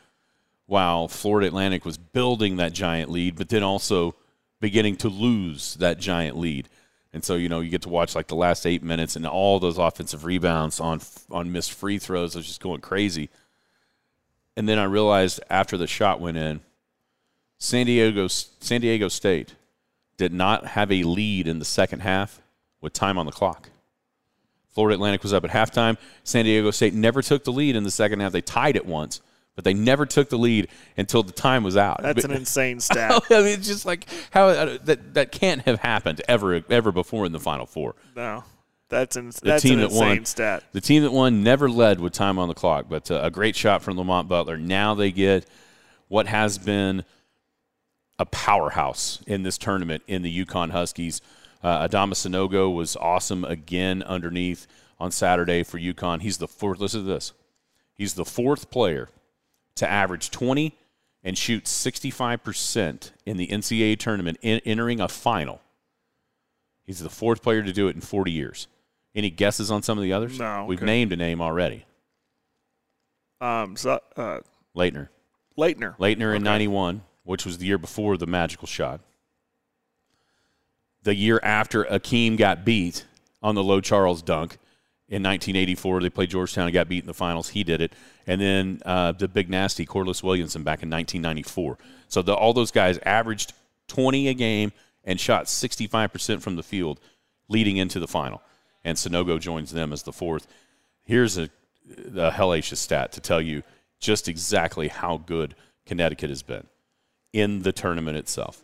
[0.66, 4.16] while Florida Atlantic was building that giant lead, but then also
[4.60, 6.70] beginning to lose that giant lead.
[7.12, 9.60] And so, you know, you get to watch like the last eight minutes and all
[9.60, 12.36] those offensive rebounds on on missed free throws.
[12.36, 13.30] I was just going crazy.
[14.56, 16.62] And then I realized after the shot went in,
[17.60, 19.56] San Diego San Diego State
[20.18, 22.42] did not have a lead in the second half
[22.82, 23.70] with time on the clock.
[24.74, 25.98] Florida Atlantic was up at halftime.
[26.24, 28.32] San Diego State never took the lead in the second half.
[28.32, 29.22] They tied it once,
[29.56, 32.02] but they never took the lead until the time was out.
[32.02, 33.24] That's But- an insane stat.
[33.30, 37.26] I mean, it's just like how uh, that that can't have happened ever ever before
[37.26, 37.96] in the Final Four.
[38.16, 38.44] no,
[38.94, 40.64] that's an, The that's team an that insane won, stat.
[40.72, 43.56] the team that won never led with time on the clock, but uh, a great
[43.56, 44.58] shot from Lamont Butler.
[44.58, 45.46] Now they get
[46.08, 47.04] what has been
[48.20, 51.22] a powerhouse in this tournament in the UConn Huskies.
[51.64, 54.68] Uh, Adama Sanogo was awesome again underneath
[55.00, 56.22] on Saturday for UConn.
[56.22, 56.80] He's the fourth.
[56.80, 57.34] Listen to this.
[57.96, 59.10] He's the fourth player
[59.76, 60.76] to average 20
[61.24, 65.62] and shoot 65% in the NCAA tournament in, entering a final.
[66.86, 68.68] He's the fourth player to do it in 40 years.
[69.16, 70.40] Any guesses on some of the others?
[70.40, 70.86] No, We've okay.
[70.86, 71.86] named a name already.
[73.42, 74.40] Um, so, uh,
[74.76, 75.10] Laettner.
[75.58, 75.98] Laettner.
[75.98, 76.44] Laettner in Okay.
[76.44, 79.02] 91, which was the year before the magical shot.
[81.04, 83.06] The year after Akeem got beat
[83.42, 84.58] on the Lorenzo Charles dunk
[85.10, 87.50] in 1984, they played Georgetown and got beat in the finals.
[87.50, 87.94] He did it.
[88.26, 91.78] And then uh, the big nasty Corliss Williamson back in 1994.
[92.08, 93.54] So the, all those guys averaged
[93.90, 94.72] 20 a game
[95.04, 97.00] and shot 65% from the field
[97.50, 98.42] leading into the final.
[98.84, 100.48] And Sanogo joins them as the fourth.
[101.04, 101.50] Here's a,
[101.98, 103.64] a hellacious stat to tell you
[104.00, 106.68] just exactly how good Connecticut has been
[107.32, 108.64] in the tournament itself.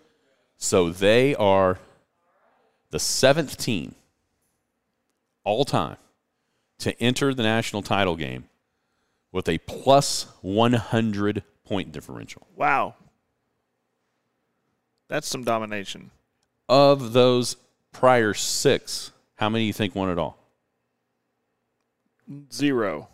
[0.57, 1.79] So they are
[2.91, 3.95] the seventh team
[5.43, 5.97] all time
[6.79, 8.45] to enter the national title game
[9.31, 12.47] with a plus 100 point differential.
[12.55, 12.95] Wow.
[15.07, 16.11] That's some domination.
[16.67, 17.57] Of those
[17.91, 20.37] prior six, how many do you think won it all?
[22.51, 23.07] Zero.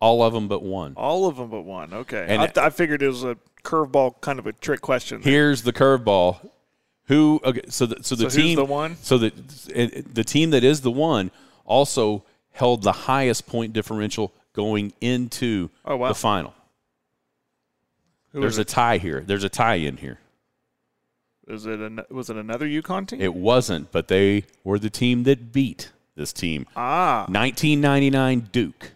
[0.00, 0.94] All of them but one.
[0.96, 1.92] All of them but one.
[1.94, 2.26] Okay.
[2.28, 5.22] And- I, th- I figured it was a curveball, kind of a trick question.
[5.22, 6.50] Here's the curveball.
[7.06, 7.40] Who?
[7.44, 8.96] Okay, so the, so the So team the one?
[9.02, 9.30] So the
[10.12, 11.30] the team that is the one
[11.64, 16.08] also held the highest point differential going into Oh, wow.
[16.08, 16.54] the final.
[18.32, 19.20] Who There's a tie here.
[19.26, 20.18] There's a tie in here.
[21.46, 23.20] Is it an, was it another UConn team?
[23.20, 26.66] It wasn't, but they were the team that beat this team.
[26.76, 28.92] ah, 1999 Duke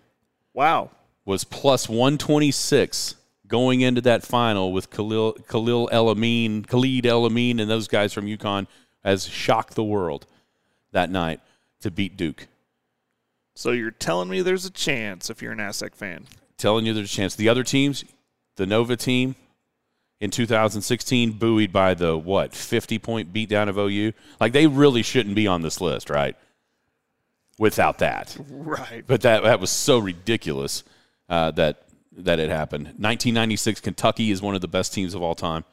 [0.53, 0.91] wow.
[1.25, 7.61] was plus 126 going into that final with Khalil, Khalil El Amin, Khalid El Amin,
[7.61, 8.67] and those guys from UConn
[9.03, 10.27] has shocked the world
[10.93, 11.41] that night
[11.81, 12.47] to beat Duke.
[13.55, 16.27] So you're telling me there's a chance if you're an Aztec fan?
[16.57, 17.37] Telling you there's a chance.
[17.37, 18.05] The other teams,
[18.57, 19.37] the Nova team
[20.25, 24.13] in 2016, buoyed by the what 50 point beatdown of OU.
[24.41, 26.35] Like they really shouldn't be on this list, right?
[27.59, 29.05] Without that, Right.
[29.07, 30.83] but that that was so ridiculous
[31.29, 31.85] uh, that
[32.17, 32.87] that it happened.
[32.87, 35.65] 1996 Kentucky is one of the best teams of all time.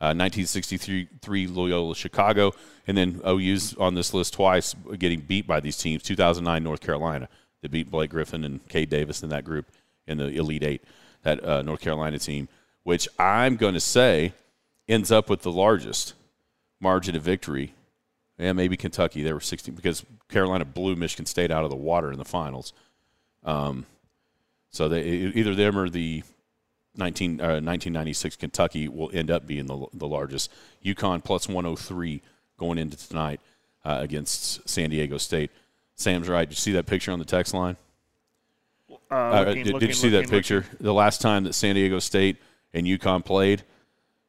[0.00, 2.50] Uh, 1963 Loyola Chicago,
[2.88, 6.02] and then OU's on this list twice, getting beat by these teams.
[6.02, 7.28] 2009 North Carolina,
[7.60, 9.66] they beat Blake Griffin and Cade Davis in that group
[10.08, 10.82] in the Elite Eight.
[11.22, 12.48] That uh, North Carolina team,
[12.84, 14.32] which I'm going to say
[14.88, 16.14] ends up with the largest
[16.80, 17.74] margin of victory.
[18.38, 19.22] Yeah, maybe Kentucky.
[19.22, 22.72] They were 16 because Carolina blew Michigan State out of the water in the finals.
[23.44, 23.86] Um,
[24.70, 26.22] so they either them or the
[26.96, 30.50] 19, uh, 1996 Kentucky will end up being the, the largest.
[30.84, 32.20] UConn plus 103
[32.58, 33.40] going into tonight
[33.84, 35.50] uh, against San Diego State.
[35.94, 36.48] Sam's right.
[36.48, 37.76] Did you see that picture on the text line?
[39.10, 40.64] Uh, Uh, looking, did, did looking, you see that looking, picture?
[40.80, 42.38] The last time that San Diego State
[42.74, 43.64] and UConn played,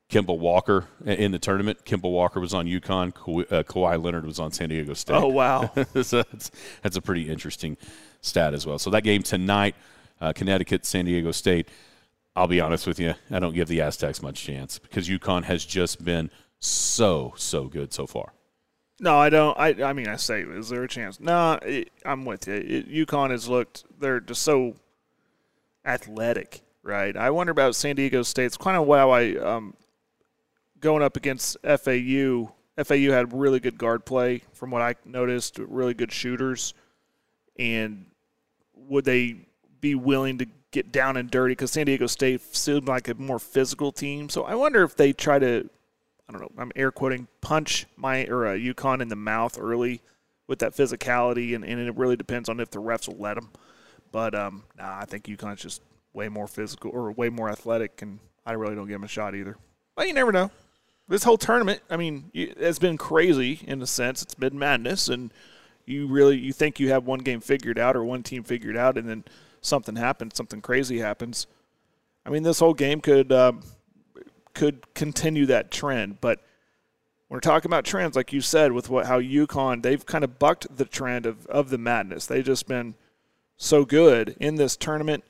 [0.10, 1.86] Kemba Walker in the tournament.
[1.86, 3.14] Kemba Walker was on UConn.
[3.14, 5.16] Ka- uh, Kawhi Leonard was on San Diego State.
[5.16, 5.72] Oh wow.
[6.02, 6.52] so that's,
[6.82, 7.78] that's a pretty interesting
[8.22, 8.78] stat as well.
[8.78, 9.76] So that game tonight,
[10.22, 11.70] uh, Connecticut, San Diego State.
[12.36, 15.64] I'll be honest with you, I don't give the Aztecs much chance because UConn has
[15.64, 18.34] just been so so good so far.
[19.00, 19.58] No, I don't.
[19.58, 21.20] I I mean, I say, is there a chance?
[21.20, 22.54] No, it, I'm with you.
[22.54, 23.84] It, UConn has looked.
[24.00, 24.76] They're just so
[25.86, 27.16] athletic, right?
[27.16, 28.46] I wonder about San Diego State.
[28.46, 29.74] It's kind of how I um,
[30.80, 32.52] going up against FAU.
[32.84, 35.60] FAU had really good guard play, from what I noticed.
[35.60, 36.74] Really good shooters,
[37.58, 38.06] and
[38.76, 39.38] would they
[39.80, 41.54] be willing to get down and dirty?
[41.54, 44.30] Because San Diego State seemed like a more physical team.
[44.30, 45.70] So I wonder if they try to
[46.28, 50.02] I don't know, I'm air quoting, punch my or uh, UConn in the mouth early
[50.48, 53.50] with that physicality, and, and it really depends on if the refs will let them.
[54.12, 55.82] But um, nah, I think UConn's just
[56.14, 59.36] way more physical or way more athletic, and I really don't give them a shot
[59.36, 59.58] either.
[59.96, 60.52] But you never know.
[61.08, 64.22] This whole tournament, I mean, it's been crazy in a sense.
[64.22, 65.34] It's been madness, and
[65.86, 68.98] you really you think you have one game figured out or one team figured out,
[68.98, 69.24] and then
[69.62, 71.48] something happens, something crazy happens.
[72.26, 73.62] I mean, this whole game could um,
[74.54, 76.22] could continue that trend.
[76.22, 76.40] But
[77.30, 80.78] we're talking about trends, like you said, with what how UConn they've kind of bucked
[80.78, 82.26] the trend of, of the madness.
[82.26, 82.96] They've just been
[83.58, 85.24] so good in this tournament.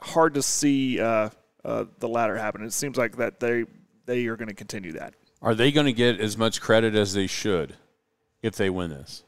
[0.00, 1.30] Hard to see uh,
[1.64, 2.64] uh, the latter happen.
[2.64, 3.64] It seems like that they
[4.06, 5.14] they are going to continue that.
[5.42, 7.74] Are they going to get as much credit as they should
[8.42, 9.24] if they win this?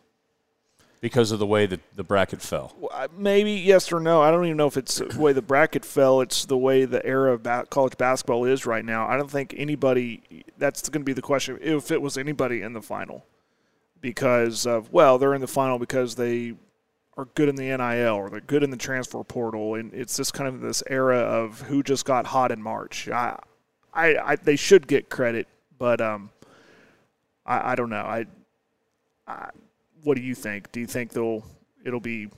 [1.01, 2.77] Because of the way that the bracket fell.
[3.17, 4.23] Maybe yes or no.
[4.23, 6.21] I don't even know if it's the way the bracket fell.
[6.21, 9.09] It's the way the era of ba- college basketball is right now.
[9.09, 10.45] I don't think anybody.
[10.59, 11.59] That's going to be the question.
[11.61, 13.27] If it was anybody in the final,
[14.01, 16.55] because of well, they're in the final because they
[17.17, 20.33] are good in the NIL or they're good in the transfer portal, and it's just
[20.35, 23.09] kind of this era of who just got hot in March.
[23.09, 23.39] I,
[23.93, 25.47] I, I they should get credit,
[25.79, 26.31] but um,
[27.45, 27.97] I, I don't know.
[27.97, 28.27] I,
[29.27, 29.51] I,
[30.03, 30.73] what do you think?
[30.73, 31.45] Do you think they'll
[31.85, 32.29] it'll be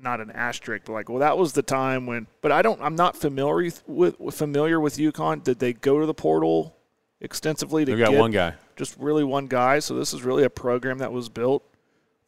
[0.00, 2.26] not an asterisk, but like, well, that was the time when.
[2.40, 2.80] But I don't.
[2.80, 5.42] I'm not familiar with, familiar with UConn.
[5.42, 6.76] Did they go to the portal
[7.20, 8.54] extensively to They've got get one guy.
[8.76, 9.80] just really one guy?
[9.80, 11.64] So this is really a program that was built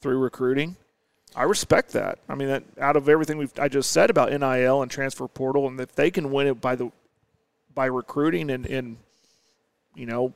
[0.01, 0.77] through recruiting.
[1.35, 2.19] I respect that.
[2.29, 5.67] I mean, that out of everything we've I just said about NIL and transfer portal,
[5.67, 6.91] and if they can win it by the
[7.75, 8.97] by recruiting and, and
[9.95, 10.35] you know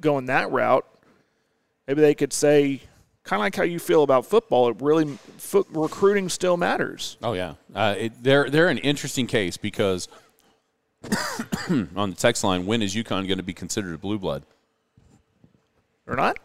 [0.00, 0.86] going that route,
[1.86, 2.80] maybe they could say
[3.22, 4.68] kind of like how you feel about football.
[4.68, 5.06] It really
[5.38, 7.16] foot, recruiting still matters.
[7.22, 10.08] Oh yeah, uh, it, they're they're an interesting case because
[11.94, 14.42] on the text line, when is UConn going to be considered a blue blood?
[16.06, 16.38] Or not?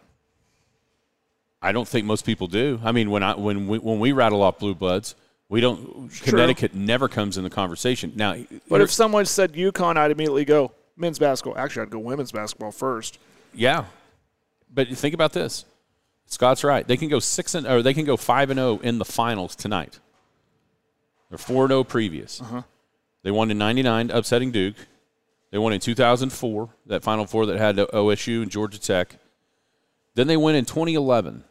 [1.65, 2.79] I don't think most people do.
[2.83, 5.15] I mean, when I when we, when we rattle off blue bloods,
[5.49, 6.11] we don't.
[6.21, 8.13] Connecticut never comes in the conversation.
[8.15, 8.35] Now,
[8.69, 11.57] But if someone said UConn, I'd immediately go men's basketball.
[11.57, 13.17] Actually, I'd go women's basketball first.
[13.53, 13.85] yeah,
[14.71, 15.65] but think about this.
[16.27, 16.87] Scott's right.
[16.87, 19.55] They can go six and or they can go five and zero in the finals
[19.55, 19.99] tonight.
[21.29, 22.41] They're four and zero previous.
[22.41, 22.61] Uh-huh.
[23.23, 24.75] They won in '99, upsetting Duke.
[25.51, 29.15] They won in 2004, that Final Four that had OSU and Georgia Tech.
[30.15, 31.43] Then they win in 2011.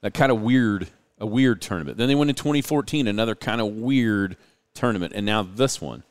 [0.00, 0.88] That kind of weird
[1.20, 1.98] a weird tournament.
[1.98, 4.36] Then they went in 2014, another kind of weird
[4.74, 6.04] tournament, and now this one.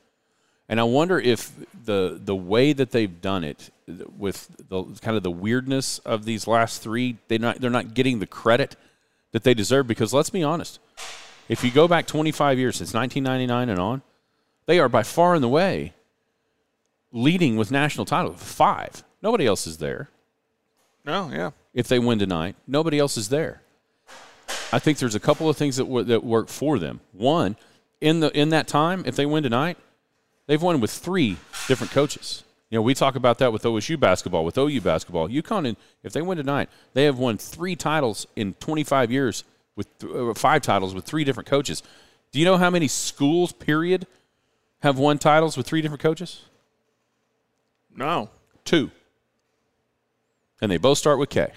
[0.69, 1.51] And I wonder if
[1.85, 3.69] the the way that they've done it,
[4.17, 8.19] with the kind of the weirdness of these last three, they not they're not getting
[8.19, 8.75] the credit
[9.31, 9.87] that they deserve.
[9.87, 10.79] Because let's be honest,
[11.47, 14.01] if you go back 25 years since 1999 and on,
[14.65, 15.93] they are by far and the way
[17.13, 19.03] leading with national title five.
[19.21, 20.09] Nobody else is there.
[21.05, 21.51] No, yeah.
[21.73, 23.61] If they win tonight, nobody else is there.
[24.71, 26.99] I think there's a couple of things that w- that work for them.
[27.13, 27.55] One,
[28.01, 29.77] in the in that time, if they win tonight,
[30.47, 31.37] they've won with three
[31.67, 32.43] different coaches.
[32.69, 35.29] You know, we talk about that with OSU basketball, with OU basketball.
[35.29, 39.45] UConn, if they win tonight, they have won three titles in 25 years
[39.77, 41.81] with th- uh, five titles with three different coaches.
[42.33, 44.05] Do you know how many schools, period,
[44.81, 46.41] have won titles with three different coaches?
[47.95, 48.29] No.
[48.65, 48.91] Two.
[50.61, 51.51] And they both start with K.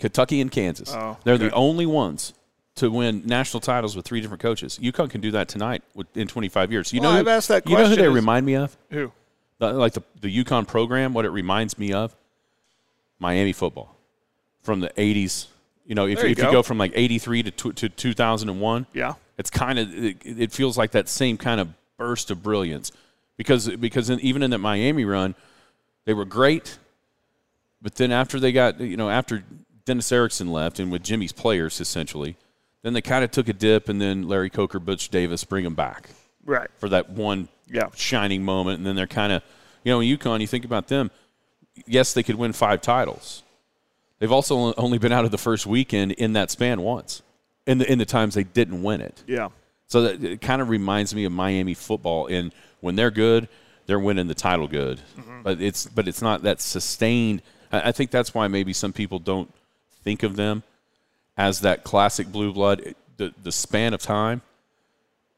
[0.00, 0.92] Kentucky and Kansas.
[0.92, 1.44] Oh, They're okay.
[1.48, 2.32] the only ones
[2.76, 4.78] to win national titles with three different coaches.
[4.82, 5.82] UConn can do that tonight
[6.14, 6.92] in 25 years.
[6.92, 8.76] You Well, know, who- I've asked that You know who they is- remind me of?
[8.90, 9.12] Who?
[9.58, 11.12] The- like the the UConn program.
[11.12, 12.16] What it reminds me of?
[13.18, 13.94] Miami football
[14.62, 15.46] from the 80s.
[15.86, 16.52] You know, if, There you if you go.
[16.52, 19.14] go from like 83 to, to 2001, Yeah.
[19.36, 22.92] it's kind of it, it feels like that same kind of burst of brilliance
[23.36, 25.34] because because in, even in that Miami run,
[26.06, 26.78] they were great,
[27.82, 29.42] but then after they got you know after
[29.90, 32.36] Dennis Erickson left and with Jimmy's players essentially,
[32.82, 35.74] then they kind of took a dip and then Larry Coker, Butch Davis bring them
[35.74, 36.10] back
[36.44, 36.70] Right.
[36.78, 37.88] for that one Yeah.
[37.96, 39.42] shining moment, and then they're kind of
[39.82, 41.10] you know in UConn you think about them,
[41.86, 43.42] yes they could win five titles.
[44.20, 47.22] They've also only been out of the first weekend in that span once,
[47.66, 49.24] in the in the times they didn't win it.
[49.26, 49.48] Yeah.
[49.88, 52.26] So that it kind of reminds me of Miami football.
[52.28, 53.48] And when they're good,
[53.86, 55.00] they're winning the title good.
[55.18, 55.42] Mm-hmm.
[55.42, 57.42] But it's but it's not that sustained.
[57.72, 59.52] I, I think that's why maybe some people don't
[60.02, 60.62] think of them
[61.36, 62.94] as that classic blue blood.
[63.16, 64.42] The the span of time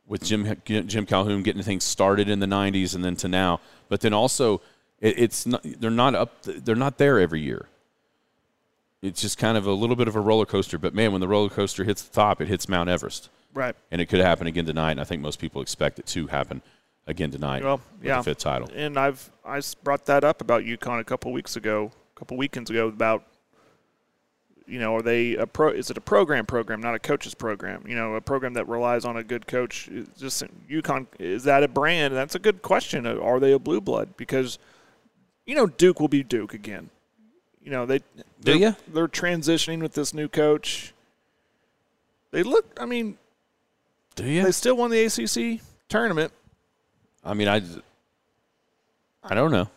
[0.06, 4.00] with Jim Jim Calhoun getting things started in the '90s and then to now, but
[4.00, 4.60] then also
[5.00, 7.66] it, it's not they're not up they're not there every year.
[9.02, 10.78] It's just kind of a little bit of a roller coaster.
[10.78, 13.74] But man, when the roller coaster hits the top, it hits Mount Everest Right.
[13.90, 14.92] and it could happen again tonight.
[14.92, 16.62] And I think most people expect it to happen
[17.08, 18.18] again tonight Well, yeah.
[18.18, 18.68] the fifth title.
[18.74, 22.70] And I've I brought that up about UConn a couple weeks ago, a couple weekends
[22.70, 23.24] ago about
[24.66, 27.84] you know, are they a pro is it a program program, not a coach's program?
[27.86, 29.88] You know, a program that relies on a good coach.
[29.88, 32.14] Is Just UConn is that a brand?
[32.14, 33.06] That's a good question.
[33.06, 34.16] Uh, are they a blue blood?
[34.16, 34.58] Because
[35.46, 36.90] you know, Duke will be Duke again.
[37.62, 38.00] You know, they
[38.40, 38.72] they're, ya?
[38.88, 40.92] they're transitioning with this new coach.
[42.30, 43.18] They look I mean,
[44.16, 44.42] Do you?
[44.42, 46.32] they still won the ACC tournament.
[47.24, 47.62] I mean, I,
[49.22, 49.68] I don't know.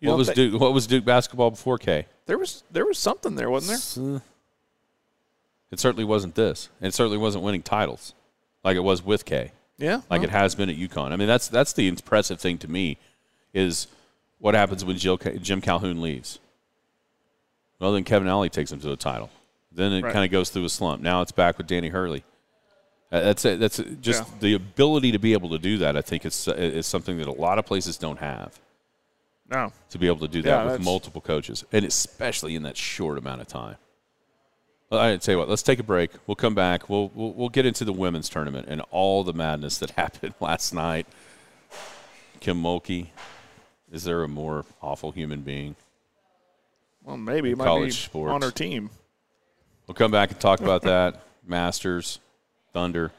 [0.00, 0.60] You what was Duke?
[0.60, 2.06] What was Duke basketball before K?
[2.26, 4.16] There was there was something there, wasn't there?
[4.16, 4.20] Uh,
[5.70, 6.68] It certainly wasn't this.
[6.80, 8.14] It certainly wasn't winning titles
[8.64, 9.96] like it was with K, Yeah.
[10.10, 11.12] like well, it has been at UConn.
[11.12, 12.96] I mean, that's that's the impressive thing to me
[13.52, 13.86] is
[14.38, 16.38] what happens when Jill, Jim Calhoun leaves.
[17.78, 19.30] Well, then Kevin Ollie takes him to the title.
[19.72, 20.12] Then it Right.
[20.12, 21.02] kind of goes through a slump.
[21.02, 22.24] Now it's back with Danny Hurley.
[23.12, 23.58] Uh, That's it.
[23.60, 24.34] That's just Yeah.
[24.40, 25.96] the ability to be able to do that.
[25.96, 28.58] I think is is something that a lot of places don't have
[29.50, 29.72] No.
[29.90, 32.76] to be able to do that Yeah, with that's- multiple coaches, and especially in that
[32.76, 33.76] short amount of time.
[34.90, 36.10] Well, I tell you what, let's take a break.
[36.26, 36.88] We'll come back.
[36.88, 40.72] We'll, we'll we'll get into the women's tournament and all the madness that happened last
[40.74, 41.06] night.
[42.40, 43.08] Kim Mulkey,
[43.92, 45.76] is there a more awful human being?
[47.04, 48.32] Well, maybe it might College be sports.
[48.32, 48.90] on her team.
[49.86, 51.22] We'll come back and talk about that.
[51.46, 52.18] Masters,
[52.72, 53.10] Thunder,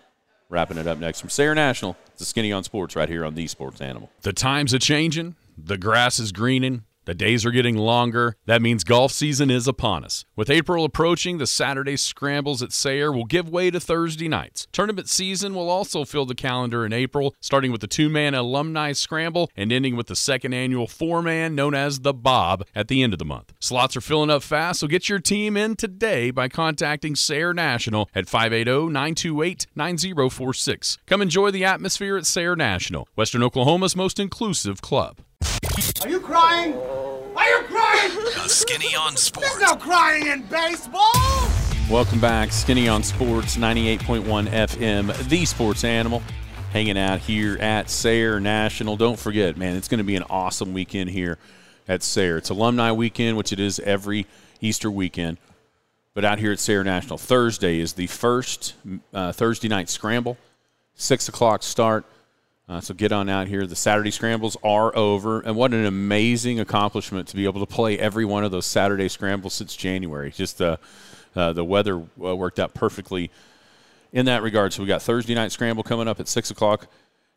[0.50, 1.96] wrapping it up next from Sayre National.
[2.08, 4.10] It's the Skinny on Sports right here on the Sports Animal.
[4.22, 5.36] The times are changing,
[5.66, 8.36] the grass is greening, the days are getting longer.
[8.46, 10.26] That means golf season is upon us.
[10.36, 14.68] With April approaching, the Saturday scrambles at Sayre will give way to Thursday nights.
[14.72, 18.92] Tournament season will also fill the calendar in April, starting with the two man alumni
[18.92, 23.02] scramble and ending with the second annual four man known as the Bob at the
[23.02, 23.54] end of the month.
[23.60, 28.10] Slots are filling up fast, so get your team in today by contacting Sayre National
[28.14, 30.98] at 580 928 9046.
[31.08, 35.22] Come enjoy the atmosphere at Sayre National, Western Oklahoma's most inclusive club.
[35.82, 36.74] Are you crying?
[36.74, 38.12] Are you crying?
[38.14, 39.50] The Skinny on Sports.
[39.58, 41.12] There's no crying in baseball.
[41.90, 46.22] Welcome back, Skinny on Sports, 98.1 FM, the sports animal,
[46.72, 48.96] hanging out here at Sayre National.
[48.96, 51.40] Don't forget, man, it's going to be an awesome weekend here
[51.88, 52.38] at Sayre.
[52.38, 54.28] It's alumni weekend, which it is every
[54.62, 55.40] Easter weekend.
[56.14, 58.76] But out here at Sayre National, Thursday is the first
[59.16, 60.38] uh, Thursday night scramble,
[60.94, 62.06] 6 o'clock start.
[62.70, 63.68] Uh, so get on out here.
[63.68, 68.00] The Saturday scrambles are over, and what an amazing accomplishment to be able to play
[68.00, 70.32] every one of those Saturday scrambles since January.
[70.32, 70.78] Just uh,
[71.36, 73.30] uh, the weather uh, worked out perfectly
[74.14, 74.72] in that regard.
[74.72, 76.88] So we got Thursday night scramble coming up at six o'clock.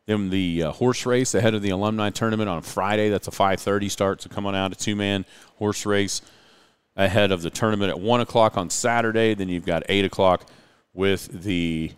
[0.06, 3.08] Then the uh, horse race ahead of the alumni tournament on Friday.
[3.08, 4.22] That's a five thirty start.
[4.22, 5.24] So come on out a two man
[5.56, 6.20] horse race
[6.94, 9.34] ahead of the tournament at one o'clock on Saturday.
[9.34, 10.48] Then you've got eight o'clock
[10.92, 11.92] with the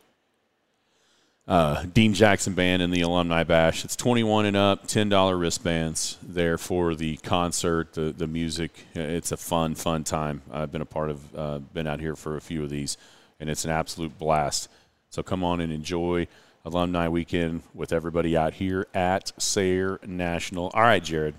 [1.48, 3.84] uh, Dean Jackson Band and the Alumni Bash.
[3.84, 8.72] It's 21 and up, $10 wristbands there for the concert, the, the music.
[8.94, 10.42] It's a fun, fun time.
[10.50, 12.96] I've been a part of, uh, been out here for a few of these,
[13.38, 14.68] and it's an absolute blast.
[15.10, 16.26] So come on and enjoy
[16.64, 20.70] Alumni Weekend with everybody out here at Sayre National.
[20.74, 21.36] All right, Jared.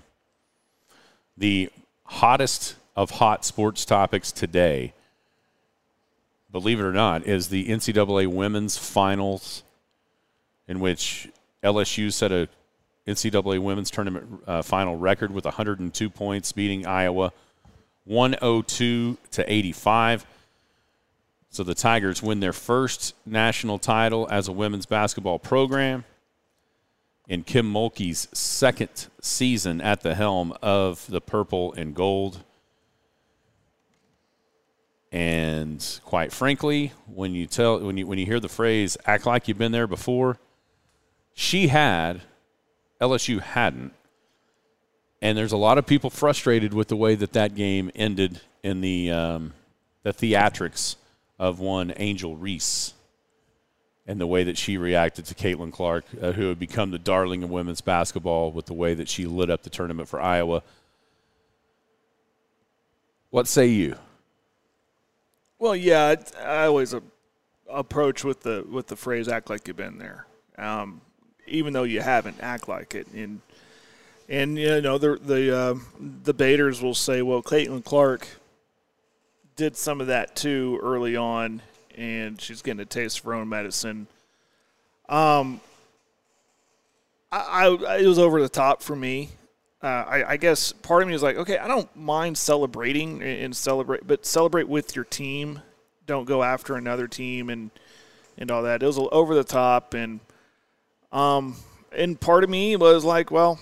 [1.36, 1.70] The
[2.04, 4.94] hottest of hot sports topics today,
[6.50, 9.62] believe it or not, is the NCAA women's finals
[10.68, 11.28] in which
[11.64, 12.48] LSU set a
[13.06, 17.32] NCAA women's tournament uh, final record with 102 points, beating Iowa
[18.04, 20.26] 102 to 85.
[21.50, 26.04] So the Tigers win their first national title as a women's basketball program
[27.28, 32.44] in Kim Mulkey's second season at the helm of the purple and gold.
[35.12, 39.48] And quite frankly, when you tell when you when you hear the phrase "act like
[39.48, 40.38] you've been there before,"
[41.38, 42.22] she had,
[43.00, 43.92] LSU hadn't.
[45.22, 48.80] And there's a lot of people frustrated with the way that that game ended in
[48.80, 49.54] the um,
[50.02, 50.96] the theatrics
[51.38, 52.94] of one Angel Reese
[54.04, 57.44] and the way that she reacted to Caitlin Clark, uh, who had become the darling
[57.44, 60.64] of women's basketball with the way that she lit up the tournament for Iowa.
[63.30, 63.94] What say you?
[65.60, 66.96] Well, yeah, I always
[67.70, 70.26] approach with the with the phrase "act like you've been there."
[70.56, 71.00] Um,
[71.48, 73.06] even though you haven't, act like it.
[73.12, 73.40] And
[74.28, 75.74] and you know the the uh,
[76.24, 78.26] debaters will say, well, Caitlin Clark
[79.56, 81.62] did some of that too early on,
[81.96, 84.06] and she's getting a taste of her own medicine.
[85.08, 85.60] Um,
[87.32, 89.30] I, I it was over the top for me.
[89.82, 93.54] Uh, I, I guess part of me was like, okay, I don't mind celebrating and
[93.54, 95.62] celebrate, but celebrate with your team.
[96.06, 97.70] Don't go after another team and
[98.36, 98.82] and all that.
[98.82, 100.20] It was over the top, and
[101.12, 101.56] um,
[101.92, 103.58] and part of me was like, well,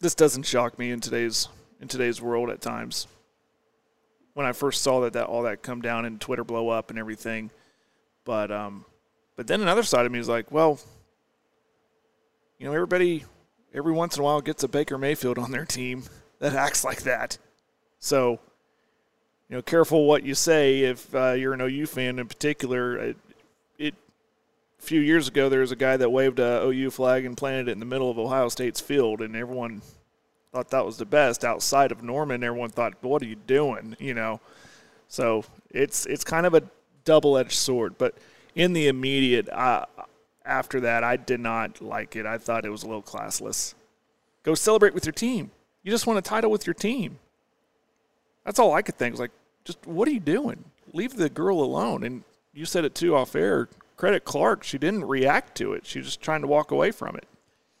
[0.00, 1.48] this doesn't shock me in today's
[1.80, 3.06] in today's world at times.
[4.34, 6.98] When I first saw that, that all that come down and Twitter blow up and
[6.98, 7.50] everything,
[8.24, 8.84] but um,
[9.36, 10.80] but then another side of me is like, well,
[12.58, 13.24] you know, everybody
[13.74, 16.04] every once in a while gets a Baker Mayfield on their team
[16.38, 17.38] that acts like that.
[17.98, 18.40] So,
[19.48, 22.96] you know, careful what you say if uh, you're an OU fan in particular.
[22.98, 23.16] It,
[24.78, 27.72] few years ago there was a guy that waved a OU flag and planted it
[27.72, 29.82] in the middle of Ohio State's field, and everyone
[30.52, 31.44] thought that was the best.
[31.44, 34.40] Outside of Norman, everyone thought, "What are you doing?" You know.
[35.08, 36.62] So it's it's kind of a
[37.04, 38.16] double-edged sword, but
[38.54, 39.86] in the immediate uh,
[40.46, 42.24] after that, I did not like it.
[42.26, 43.74] I thought it was a little classless.
[44.42, 45.50] Go celebrate with your team.
[45.82, 47.18] You just won a title with your team.
[48.44, 49.12] That's all I could think.
[49.12, 49.32] was like,
[49.64, 50.64] just what are you doing?
[50.92, 52.04] Leave the girl alone.
[52.04, 52.22] And
[52.54, 53.68] you said it too off air.
[53.96, 54.62] Credit Clark.
[54.62, 55.86] She didn't react to it.
[55.86, 57.26] She was just trying to walk away from it.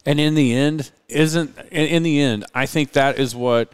[0.04, 3.72] And in the end, isn't in the end, I think that is what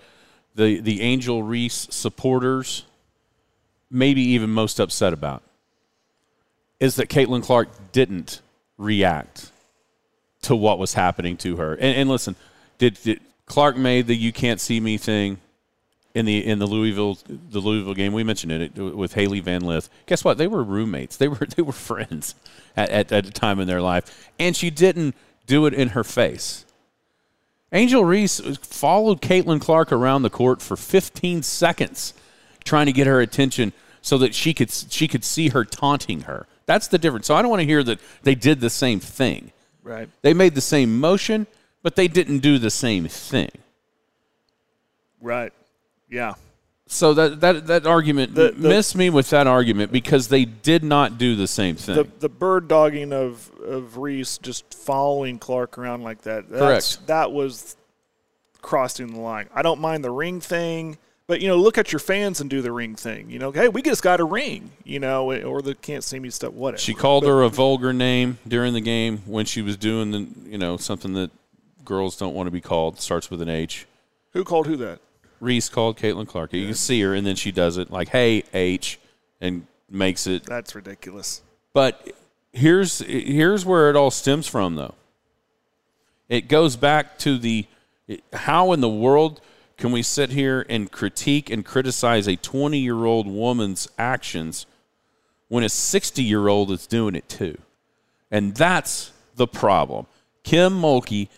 [0.55, 2.85] the the Angel Reese supporters
[3.91, 5.43] maybe even most upset about
[6.81, 8.41] is that Caitlin Clark didn't
[8.79, 9.53] react
[10.41, 11.75] to what was happening to her.
[11.75, 12.35] And, and listen,
[12.79, 15.39] did, did, Clark made the "you can't see me" thing
[16.15, 18.13] in the in the Louisville the Louisville game?
[18.13, 19.89] We mentioned it with Hailey Van Lith.
[20.07, 20.39] Guess what?
[20.39, 21.17] They were roommates.
[21.17, 22.35] They were they were friends
[22.77, 25.15] at, at, at a time in their life, and she didn't
[25.47, 26.65] do it in her face.
[27.73, 32.13] Angel Reese followed Caitlin Clark around the court for 15 seconds,
[32.65, 36.47] trying to get her attention so that she could she could see her taunting her.
[36.67, 37.27] That's the difference.
[37.27, 39.53] So I don't want to hear that they did the same thing.
[39.83, 40.09] Right.
[40.21, 41.47] They made the same motion,
[41.83, 43.51] but they didn't do the same thing.
[45.21, 45.53] Right.
[46.13, 46.35] Yeah.
[46.87, 50.85] So that that that argument The- the- missed me with that argument because they did
[50.85, 51.95] not do the same thing.
[51.97, 56.51] The the bird dogging of of Reese just following Clark around like that.
[56.51, 57.07] That's, Correct.
[57.07, 57.77] That was
[58.61, 59.49] crossing the line.
[59.55, 62.61] I don't mind the ring thing, but you know, look at your fans and do
[62.61, 63.31] the ring thing.
[63.31, 64.71] You know, hey, we just got a ring.
[64.85, 66.53] You know, eh, or the can't see me stuff.
[66.53, 66.79] Whatever.
[66.81, 70.27] she called But- her a vulgar name during the game when she was doing the
[70.51, 71.31] you know something that
[71.85, 73.01] girls don't want to be called.
[73.01, 73.87] Starts with an H.
[74.33, 74.99] Who called who that?
[75.43, 76.53] Reese called Caitlin Clark.
[76.53, 79.01] You can see her, and then she does it like, "Hey H,"
[79.41, 81.43] and makes it That's ridiculous.
[81.73, 82.13] But
[82.53, 84.95] here's here's where it all stems from, though.
[86.29, 87.67] It goes back to the
[88.33, 89.41] how in the world
[89.77, 94.67] can we sit here and critique and criticize a 20 year old woman's actions
[95.49, 97.59] when a 60 year old is doing it too?
[98.31, 100.07] And that's the problem.
[100.45, 101.29] Kim Mulkey,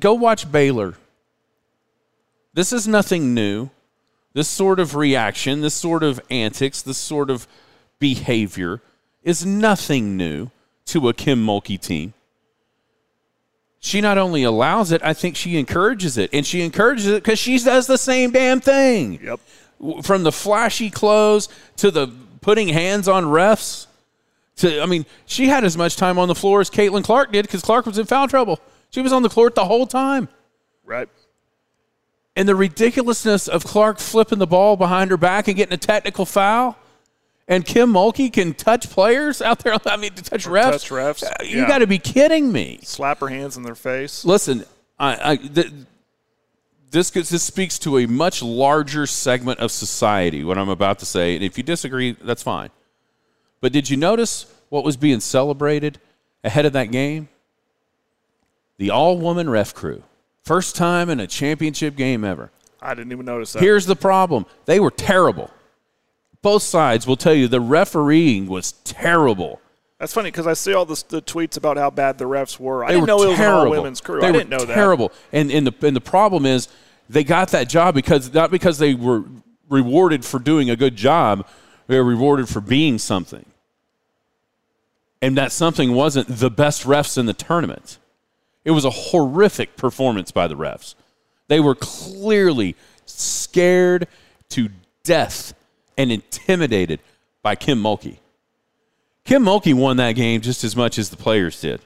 [0.00, 0.94] go watch Baylor.
[2.52, 3.70] This is nothing new.
[4.32, 7.48] This sort of reaction, this sort of antics, this sort of
[7.98, 8.80] behavior
[9.22, 10.50] is nothing new
[10.86, 12.14] to a Kim Mulkey team.
[13.80, 16.30] She not only allows it, I think she encourages it.
[16.32, 19.20] And she encourages it because she does the same damn thing.
[19.22, 19.40] Yep.
[20.02, 22.08] From the flashy clothes to the
[22.42, 23.86] putting hands on refs.
[24.56, 27.46] To, I mean, she had as much time on the floor as Caitlin Clark did
[27.46, 28.60] because Clark was in foul trouble.
[28.90, 30.28] She was on the court the whole time.
[30.84, 31.08] Right.
[32.40, 36.24] And the ridiculousness of Clark flipping the ball behind her back and getting a technical
[36.24, 36.74] foul.
[37.46, 39.76] And Kim Mulkey can touch players out there.
[39.86, 40.70] I mean, to touch refs.
[40.70, 41.68] touch refs, Uh, You yeah.
[41.68, 42.80] got to be kidding me.
[42.82, 44.24] Slap her hands in their face.
[44.24, 44.64] Listen,
[44.98, 45.70] I, I th-
[46.90, 50.42] this this speaks to a much larger segment of society.
[50.42, 52.70] What I'm about to say, and if you disagree, that's fine.
[53.60, 55.98] But did you notice what was being celebrated
[56.42, 57.28] ahead of that game?
[58.78, 60.04] The all-woman ref crew,
[60.50, 62.50] first time in a championship game ever.
[62.82, 63.62] I didn't even notice that.
[63.62, 65.48] Here's the problem: they were terrible.
[66.42, 69.60] Both sides will tell you the refereeing was terrible.
[70.00, 72.82] That's funny because I see all this, the tweets about how bad the refs were.
[72.82, 74.20] I They didn't were know it was an all women's crew.
[74.20, 74.74] They I didn't know that.
[74.74, 75.12] terrible.
[75.30, 76.66] And and the and the problem is
[77.08, 79.22] they got that job because not because they were
[79.68, 81.46] rewarded for doing a good job.
[81.86, 83.44] They were rewarded for being something.
[85.22, 87.98] And that something wasn't the best refs in the tournament.
[88.64, 90.94] It was a horrific performance by the refs.
[91.48, 94.06] They were clearly scared
[94.50, 94.68] to
[95.02, 95.54] death
[95.96, 97.00] and intimidated
[97.42, 98.18] by Kim Mulkey.
[99.24, 101.80] Kim Mulkey won that game just as much as the players did.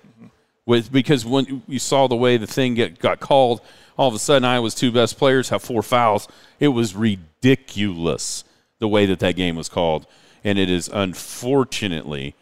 [0.66, 3.60] With because when you saw the way the thing get, got called,
[3.98, 6.26] all of a sudden Iowa's two best players have four fouls.
[6.58, 8.44] It was ridiculous
[8.78, 10.06] the way that that game was called,
[10.42, 12.34] and it is unfortunately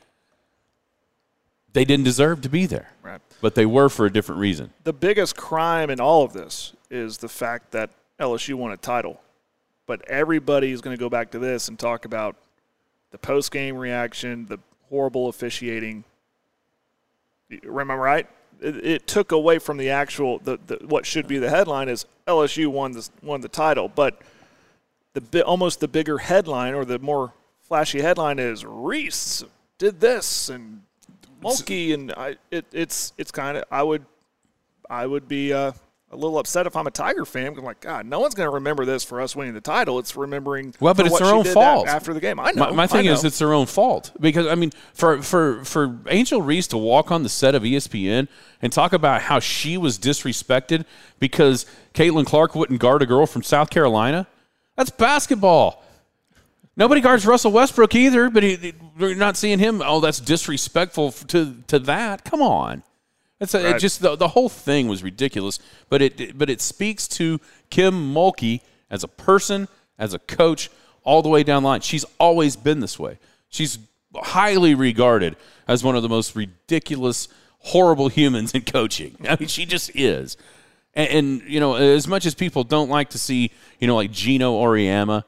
[1.72, 3.20] they didn't deserve to be there, Right.
[3.42, 4.72] But they were for a different reason.
[4.84, 9.20] The biggest crime in all of this is the fact that LSU won a title.
[9.84, 12.36] But everybody is going to go back to this and talk about
[13.10, 16.04] the post game reaction, the horrible officiating.
[17.64, 18.28] Remember, right?
[18.60, 22.06] It, it took away from the actual the, the what should be the headline is
[22.28, 24.22] LSU won the won the title, but
[25.14, 29.44] the almost the bigger headline or the more flashy headline is Reese
[29.78, 30.82] did this and
[31.42, 34.04] Mulkey and I it, it's it's kind of I would
[34.88, 35.72] I would be uh,
[36.10, 37.56] a little upset if I'm a Tiger fan.
[37.56, 39.98] I'm like, God, no one's going to remember this for us winning the title.
[39.98, 42.38] It's remembering Well, but it's what their own fault after the game.
[42.38, 42.66] I know.
[42.66, 46.42] My, my thing is, it's their own fault because I mean, for for for Angel
[46.42, 48.28] Reese to walk on the set of ESPN
[48.60, 50.84] and talk about how she was disrespected
[51.18, 51.64] because
[51.94, 54.26] Caitlin Clark wouldn't guard a girl from South Carolina,
[54.76, 55.82] that's basketball.
[56.76, 59.82] Nobody guards Russell Westbrook either, but he, we're not seeing him.
[59.84, 62.24] Oh, that's disrespectful to to that.
[62.24, 62.82] Come on,
[63.40, 63.80] it's a, it Right.
[63.80, 65.58] just the, the whole thing was ridiculous.
[65.90, 68.60] But it but it speaks to Kim Mulkey
[68.90, 69.68] as a person,
[69.98, 70.70] as a coach,
[71.04, 71.80] all the way down the line.
[71.82, 73.18] She's always been this way.
[73.50, 73.78] She's
[74.14, 75.36] highly regarded
[75.68, 79.16] as one of the most ridiculous, horrible humans in coaching.
[79.28, 80.38] I mean, she just is.
[80.94, 84.10] And, and you know, as much as people don't like to see, you know, like
[84.10, 85.24] Geno Auriemma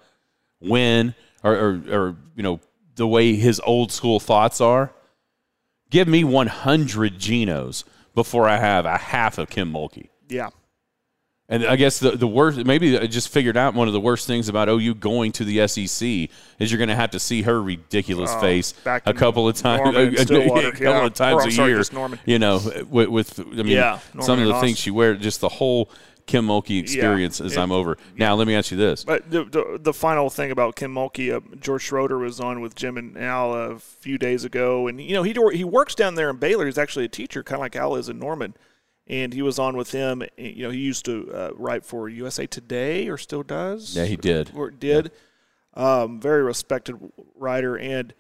[0.60, 1.14] win
[1.44, 2.58] or, or, or you know
[2.96, 4.92] the way his old school thoughts are
[5.90, 7.84] give me 100 genos
[8.14, 10.48] before i have a half of kim mulkey yeah.
[11.48, 14.26] and i guess the, the worst maybe i just figured out one of the worst
[14.26, 16.08] things about ou going to the sec
[16.58, 19.94] is you're going to have to see her ridiculous Oh, face a couple of times
[19.96, 21.04] a, a- couple yeah.
[21.04, 24.46] of times Or, a sorry, year you know with, with i mean Yeah, some of
[24.48, 25.90] the things she wears just the whole
[26.26, 29.44] kim mulkey experience as it- i'm over now let me ask you this But the,
[29.44, 33.16] the, the final thing about Kim Mulkey, uh, George Schroeder was on with Jim and
[33.18, 36.64] Al a few days ago, and you know he he works down there in Baylor.
[36.66, 38.54] He's actually a teacher, kind of like Al is in Norman,
[39.06, 40.22] and he was on with him.
[40.38, 43.94] You know, he used to uh, write for USA Today, or still does.
[43.96, 44.50] Yeah, he did.
[44.54, 45.10] Or did.
[45.74, 46.96] Um, very respected
[47.34, 48.14] writer, and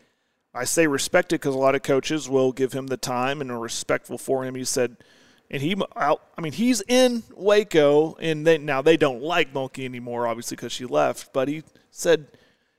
[0.52, 3.58] I say respected because a lot of coaches will give him the time and are
[3.60, 4.54] respectful for him.
[4.56, 4.96] He said,
[5.50, 9.84] and he, out, I mean, he's in Waco, and they, now they don't like Mulkey
[9.84, 11.32] anymore, obviously, because she left.
[11.32, 12.26] But he said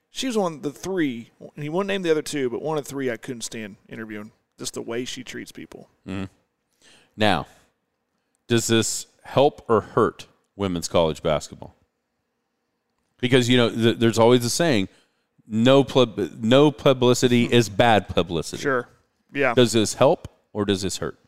[0.09, 2.78] she was one of the three, and he won't name the other two, but one
[2.78, 4.32] of the three I couldn't stand interviewing.
[4.57, 5.89] Just the way she treats people.
[6.07, 6.26] Mm-hmm.
[7.18, 7.47] Now,
[8.47, 11.76] does this help or hurt women's college basketball?
[13.20, 14.88] Because you know, th- there's always a saying,
[15.47, 18.88] "No pub- no publicity is bad publicity." Sure.
[19.34, 19.53] Yeah.
[19.53, 21.20] Does this help or does this hurt?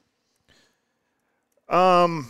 [1.70, 2.30] Um,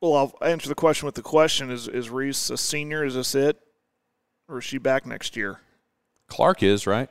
[0.00, 3.04] Well, I'll answer the question with the question: Is is Reese a senior?
[3.04, 3.60] Is this it,
[4.48, 5.60] or is she back next year?
[6.26, 7.08] Clark is right.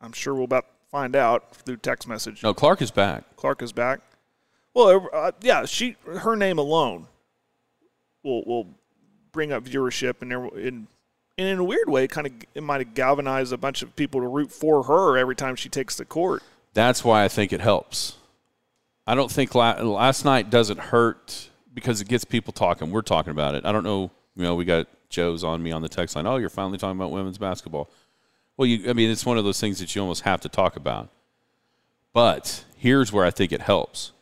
[0.00, 2.42] I'm sure we'll about find out through text message.
[2.42, 3.24] No, Clark is back.
[3.36, 4.00] Clark is back.
[4.74, 7.08] Well, uh, yeah, she her name alone
[8.22, 8.68] will will
[9.32, 10.86] bring up viewership, and there in
[11.38, 14.28] and in a weird way, kind of it might galvanize a bunch of people to
[14.28, 16.42] root for her every time she takes the court.
[16.74, 18.16] That's why I think it helps.
[19.06, 22.90] I don't think la- last night doesn't hurt because it gets people talking.
[22.90, 23.64] We're talking about it.
[23.64, 24.10] I don't know.
[24.36, 26.26] You know, we got Joe's on me on the text line.
[26.26, 27.90] Oh, you're finally talking about women's basketball.
[28.56, 30.76] Well, you, I mean, it's one of those things that you almost have to talk
[30.76, 31.08] about.
[32.12, 34.12] But here's where I think it helps.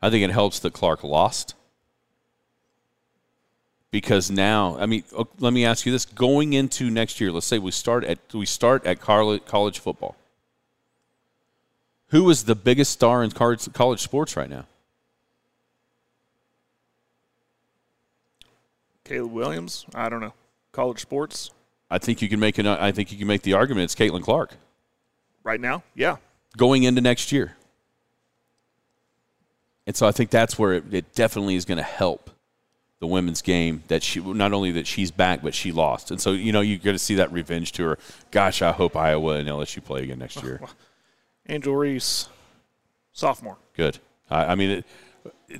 [0.00, 1.54] I think it helps that Clark lost
[3.90, 5.04] because now, I mean,
[5.38, 8.44] let me ask you this: going into next year, let's say we start at we
[8.44, 10.16] start at college football.
[12.08, 14.66] Who is the biggest star in college sports right now?
[19.04, 19.84] Caleb Williams.
[19.94, 20.32] I don't know.
[20.72, 21.50] College sports.
[21.90, 22.66] I think you can make an.
[22.66, 23.84] I think you can make the argument.
[23.84, 24.54] It's Caitlin Clark.
[25.42, 26.16] Right now, yeah.
[26.56, 27.56] Going into next year,
[29.86, 32.30] and so I think that's where it, it definitely is going to help
[33.00, 36.32] the women's game that she not only that she's back but she lost and so
[36.32, 37.98] you know you're going to see that revenge to her
[38.30, 40.58] gosh i hope iowa and lsu play again next year
[41.48, 42.28] angel reese
[43.12, 43.56] sophomore.
[43.76, 43.98] Good.
[44.30, 44.84] I, I mean it,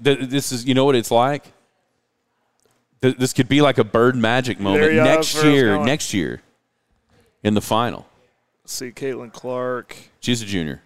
[0.03, 1.45] th- this is you know what it's like?
[3.03, 6.43] Th- this could be like a bird magic moment next year next year
[7.43, 8.07] in the final.
[8.67, 9.97] See caitlin clark.
[10.21, 10.83] She's a junior.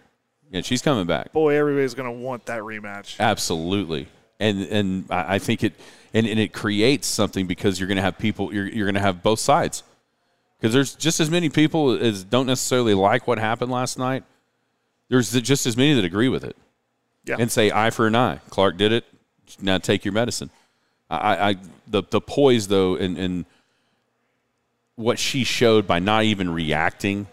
[0.51, 1.31] Yeah she's coming back.
[1.31, 3.19] Boy everybody's going to want that rematch.
[3.19, 4.07] Absolutely.
[4.39, 5.73] And and i think it
[6.13, 9.01] and, and it creates something because you're going to have people you're, you're going to
[9.01, 9.83] have both sides.
[10.59, 14.23] Because there's just as many people as don't necessarily like what happened last night
[15.09, 16.55] there's just as many that agree with it
[17.25, 17.35] yeah.
[17.39, 19.05] and say eye for an eye clark did it
[19.61, 20.49] now take your medicine
[21.09, 21.55] i, I
[21.87, 23.45] the, the poise though and, and
[24.95, 27.27] what she showed by not even reacting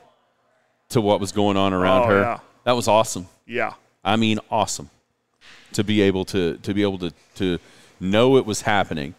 [0.91, 2.39] to what was going on around oh, her yeah.
[2.65, 3.75] that was awesome yeah
[4.05, 4.91] i mean awesome
[5.73, 7.59] to be able to to be able to to
[8.01, 9.15] know it was happening,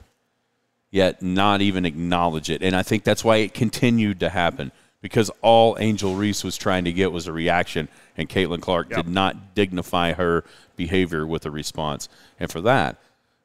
[0.91, 2.62] yet not even acknowledge it.
[2.62, 4.72] And I think that's why it continued to happen
[5.02, 9.06] because all Angel Reese was trying to get was a reaction, and Caitlin Clark yep.
[9.06, 10.43] did not dignify her
[10.76, 12.10] behavior with a response.
[12.39, 12.98] And for that,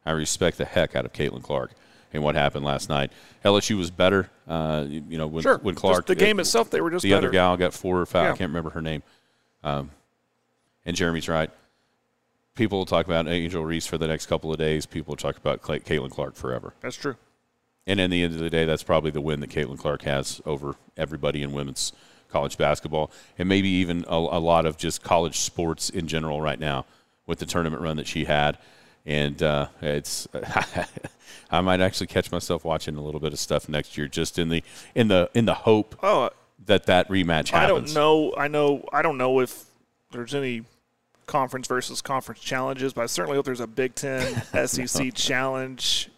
[0.04, 1.72] I respect the heck out of Caitlin Clark
[2.12, 3.12] and what happened last night.
[3.44, 4.30] LSU was better.
[4.46, 5.58] Uh, you know, when, sure.
[5.58, 5.98] when Clark.
[5.98, 7.28] Just the game it, itself, they were just The better.
[7.28, 8.24] other gal got four or five.
[8.24, 8.32] Yeah.
[8.32, 9.02] I can't remember her name.
[9.62, 9.90] Um,
[10.84, 11.50] and Jeremy's right
[12.54, 14.86] people will talk about Angel Reese for the next couple of days.
[14.86, 16.74] People will talk about Caitlin Clark forever.
[16.80, 17.16] That's true.
[17.86, 20.40] And in the end of the day, that's probably the win that Caitlin Clark has
[20.46, 21.92] over everybody in women's
[22.32, 26.58] college basketball, and maybe even a, a lot of just college sports in general right
[26.58, 26.86] now
[27.26, 28.58] with the tournament run that she had.
[29.04, 30.26] And uh, it's,
[31.50, 34.48] I might actually catch myself watching a little bit of stuff next year, just in
[34.48, 34.62] the
[34.94, 36.30] in the in the hope oh,
[36.66, 37.54] that that rematch happens.
[37.54, 38.34] I don't know.
[38.36, 38.84] I know.
[38.92, 39.64] I don't know if
[40.12, 40.62] there's any
[41.26, 46.10] conference versus conference challenges, but I certainly hope there's a Big Ten SEC challenge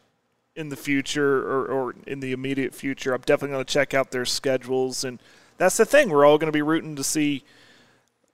[0.56, 3.12] in the future or, or in the immediate future.
[3.12, 5.20] I'm definitely going to check out their schedules, and
[5.58, 6.10] that's the thing.
[6.10, 7.44] We're all going to be rooting to see.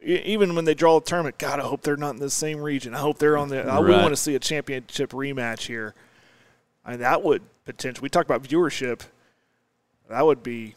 [0.03, 2.95] Even when they draw a tournament, God, I hope they're not in the same region.
[2.95, 3.59] I hope they're on the.
[3.59, 3.69] Right.
[3.69, 5.95] I would want to see a championship rematch here.
[6.85, 8.05] I mean, that would potentially.
[8.05, 9.03] We talked about viewership.
[10.09, 10.75] That would be.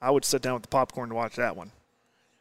[0.00, 1.70] I would sit down with the popcorn to watch that one.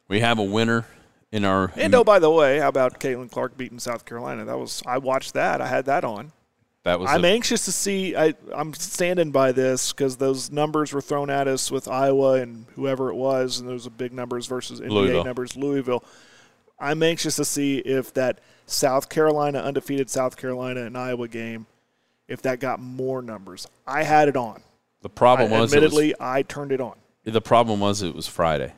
[0.08, 0.86] We have a winner
[1.32, 1.72] in our.
[1.76, 4.46] And oh, by the way, how about Caitlin Clark beating South Carolina?
[4.46, 5.60] That was I watched that.
[5.62, 6.32] I had that on.
[6.84, 7.10] That was.
[7.10, 8.16] I'm a, anxious to see.
[8.16, 12.66] I I'm standing by this because those numbers were thrown at us with Iowa and
[12.76, 15.24] whoever it was, and those are big numbers versus NBA Louisville.
[15.24, 15.56] numbers.
[15.56, 16.04] Louisville.
[16.80, 21.68] I'm anxious to see if that South Carolina undefeated South Carolina and Iowa game,
[22.28, 23.68] if that got more numbers.
[23.86, 24.64] I had it on.
[25.04, 26.96] The problem I, was, admittedly, was, I turned it on.
[27.24, 28.74] The problem was it was Friday.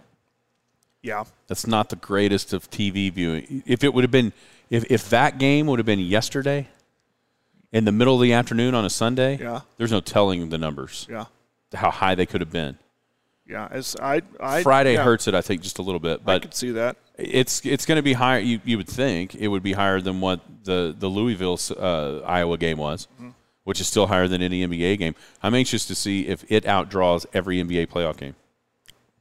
[1.02, 1.24] Yeah.
[1.48, 3.64] That's not the greatest of TV viewing.
[3.66, 4.34] If it would have been,
[4.70, 6.68] if, if that game would have been yesterday
[7.74, 9.62] in the middle of the afternoon on a Sunday, yeah.
[9.78, 11.08] there's no telling the numbers.
[11.10, 11.26] Yeah.
[11.74, 12.78] How high they could have been.
[13.46, 15.04] Yeah, as I, I Friday yeah.
[15.04, 16.24] hurts it, I think, just a little bit.
[16.24, 16.96] But I could see that.
[17.18, 18.40] It's it's going to be higher.
[18.40, 22.58] You, you would think it would be higher than what the the Louisville uh, Iowa
[22.58, 23.32] game was, mm-hmm.
[23.66, 25.16] which is still higher than any NBA game.
[25.42, 28.36] I'm anxious to see if it outdraws every NBA playoff game.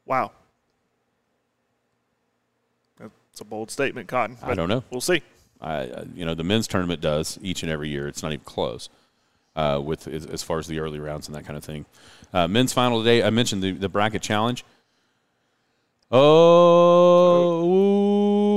[0.06, 0.30] Wow.
[2.98, 4.36] that's a bold statement, Cotton.
[4.40, 4.84] I don't know.
[4.90, 5.22] We'll see.
[5.62, 8.08] I, you know, the men's tournament does each and every year.
[8.08, 8.88] It's not even close
[9.54, 11.86] uh, with as, as, far as the early rounds and that kind of thing.
[12.32, 13.22] Uh, men's final today.
[13.22, 14.64] I mentioned the, the bracket challenge.
[16.10, 17.64] Oh,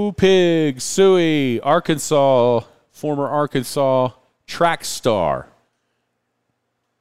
[0.07, 4.09] ooh, pig, Suey, Arkansas, former Arkansas
[4.47, 5.47] track star,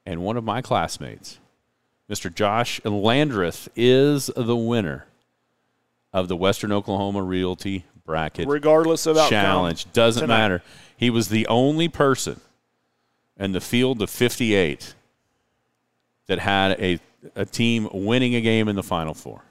[0.07, 1.39] and one of my classmates,
[2.09, 2.33] Mr.
[2.33, 5.07] Josh Landreth, is the winner
[6.13, 9.91] of the Western Oklahoma Realty Bracket Regardless of Challenge.
[9.93, 10.37] Doesn't tonight.
[10.37, 10.63] matter.
[10.97, 12.41] He was the only person
[13.39, 14.95] in the field of 58
[16.27, 17.01] that had a,
[17.35, 19.43] a team winning a game in the Final Four.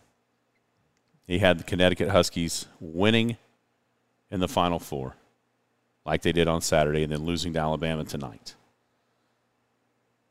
[1.27, 3.37] He had the Connecticut Huskies winning
[4.29, 5.15] in the Final Four,
[6.05, 8.55] like they did on Saturday, and then losing to Alabama tonight.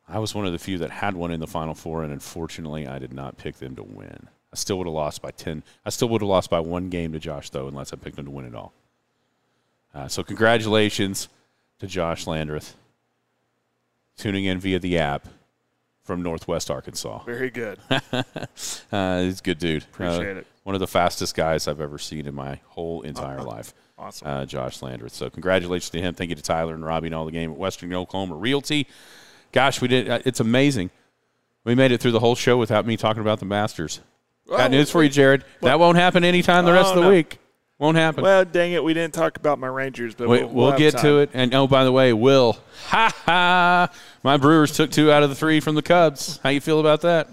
[0.08, 2.86] I was one of the few that had one in the Final Four, and unfortunately,
[2.86, 4.28] I did not pick them to win.
[4.53, 5.62] I still would have lost by 10.
[5.86, 8.26] I still would have lost by one game to Josh, though, unless I picked him
[8.26, 8.72] to win it all.
[9.94, 11.28] Uh, so, congratulations
[11.78, 12.74] to Josh Landreth
[14.16, 15.26] tuning in via the app
[16.05, 17.22] from Northwest Arkansas.
[17.24, 17.78] Very good.
[18.92, 19.82] Uh, he's a good dude.
[19.84, 20.46] Appreciate Uh, it.
[20.64, 23.72] One of the fastest guys I've ever seen in my whole entire life.
[23.98, 24.28] Awesome.
[24.28, 25.14] Uh, Josh Landreth.
[25.14, 26.14] So congratulations to him.
[26.14, 28.86] Thank you to Tyler and Robbie and all the game at Western Oklahoma Realty.
[29.53, 30.11] Gosh, we did.
[30.11, 30.90] Uh, it's amazing.
[31.64, 34.00] We made it through the whole show without me talking about the Masters.
[34.49, 35.45] Got news for you, Jared.
[35.61, 37.11] that won't happen anytime the rest Oh, of the no.
[37.11, 37.38] week.
[37.78, 38.22] Won't happen.
[38.22, 40.93] Well, dang it, we didn't talk about my Rangers, but We, we'll, we'll, have get
[40.95, 41.03] time.
[41.03, 41.30] to it.
[41.34, 43.88] And oh, by the way, Will, ha ha,
[44.22, 46.38] my Brewers took two out of the three from the Cubs.
[46.43, 47.28] How you feel about that?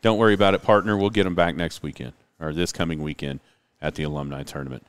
[0.00, 0.96] Don't worry about it, partner.
[0.96, 3.40] We'll get them back next weekend or this coming weekend
[3.82, 4.86] at the alumni tournament.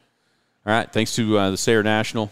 [0.65, 0.91] All right.
[0.91, 2.31] Thanks to uh, the Sayre National.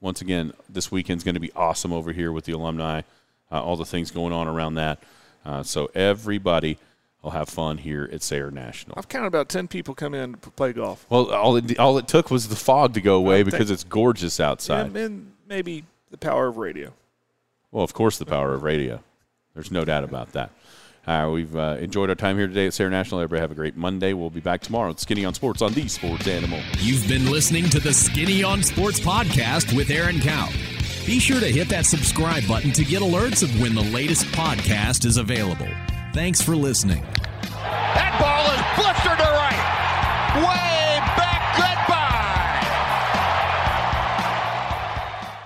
[0.00, 3.02] Once again, this weekend's going to be awesome over here with the alumni.
[3.50, 5.02] Uh, all the things going on around that.
[5.44, 6.78] Uh, so everybody
[7.26, 8.94] will have fun here at Sayre National.
[8.96, 11.04] I've counted about 10 people come in to play golf.
[11.10, 13.82] Well, all it, all it took was the fog to go away think- because it's
[13.84, 14.86] gorgeous outside.
[14.86, 16.92] And, and maybe the power of radio.
[17.72, 19.02] Well, of course, the power of radio.
[19.54, 20.50] There's no doubt about that.
[21.04, 23.20] Uh, we've uh, enjoyed our time here today at Sayre National.
[23.20, 24.12] Everybody have a great Monday.
[24.12, 26.60] We'll be back tomorrow at Skinny on Sports on the Sports Animal.
[26.78, 30.48] You've been listening to the Skinny on Sports podcast with Aaron Cow.
[31.06, 35.04] Be sure to hit that subscribe button to get alerts of when the latest podcast
[35.04, 35.68] is available.
[36.16, 37.02] Thanks for listening.
[37.42, 39.60] That ball is blistered to right.
[40.40, 41.42] Way back.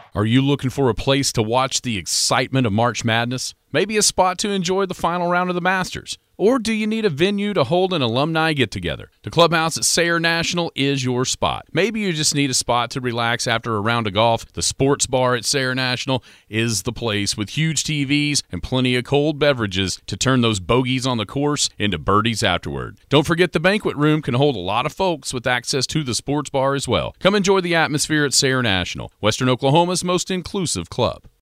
[0.05, 0.11] Goodbye.
[0.14, 3.57] Are you looking for a place to watch the excitement of March Madness?
[3.73, 6.18] Maybe a spot to enjoy the final round of the Masters?
[6.41, 9.11] Or do you need a venue to hold an alumni get together?
[9.24, 11.66] The clubhouse at Sayre National is your spot.
[11.70, 14.51] Maybe you just need a spot to relax after a round of golf.
[14.55, 19.05] The sports bar at Sayre National is the place with huge TVs and plenty of
[19.05, 22.97] cold beverages to turn those bogeys on the course into birdies afterward.
[23.11, 26.14] Don't forget the banquet room can hold a lot of folks with access to the
[26.14, 27.14] sports bar as well.
[27.18, 31.24] Come enjoy the atmosphere at Sayre National, Western Oklahoma's most inclusive club.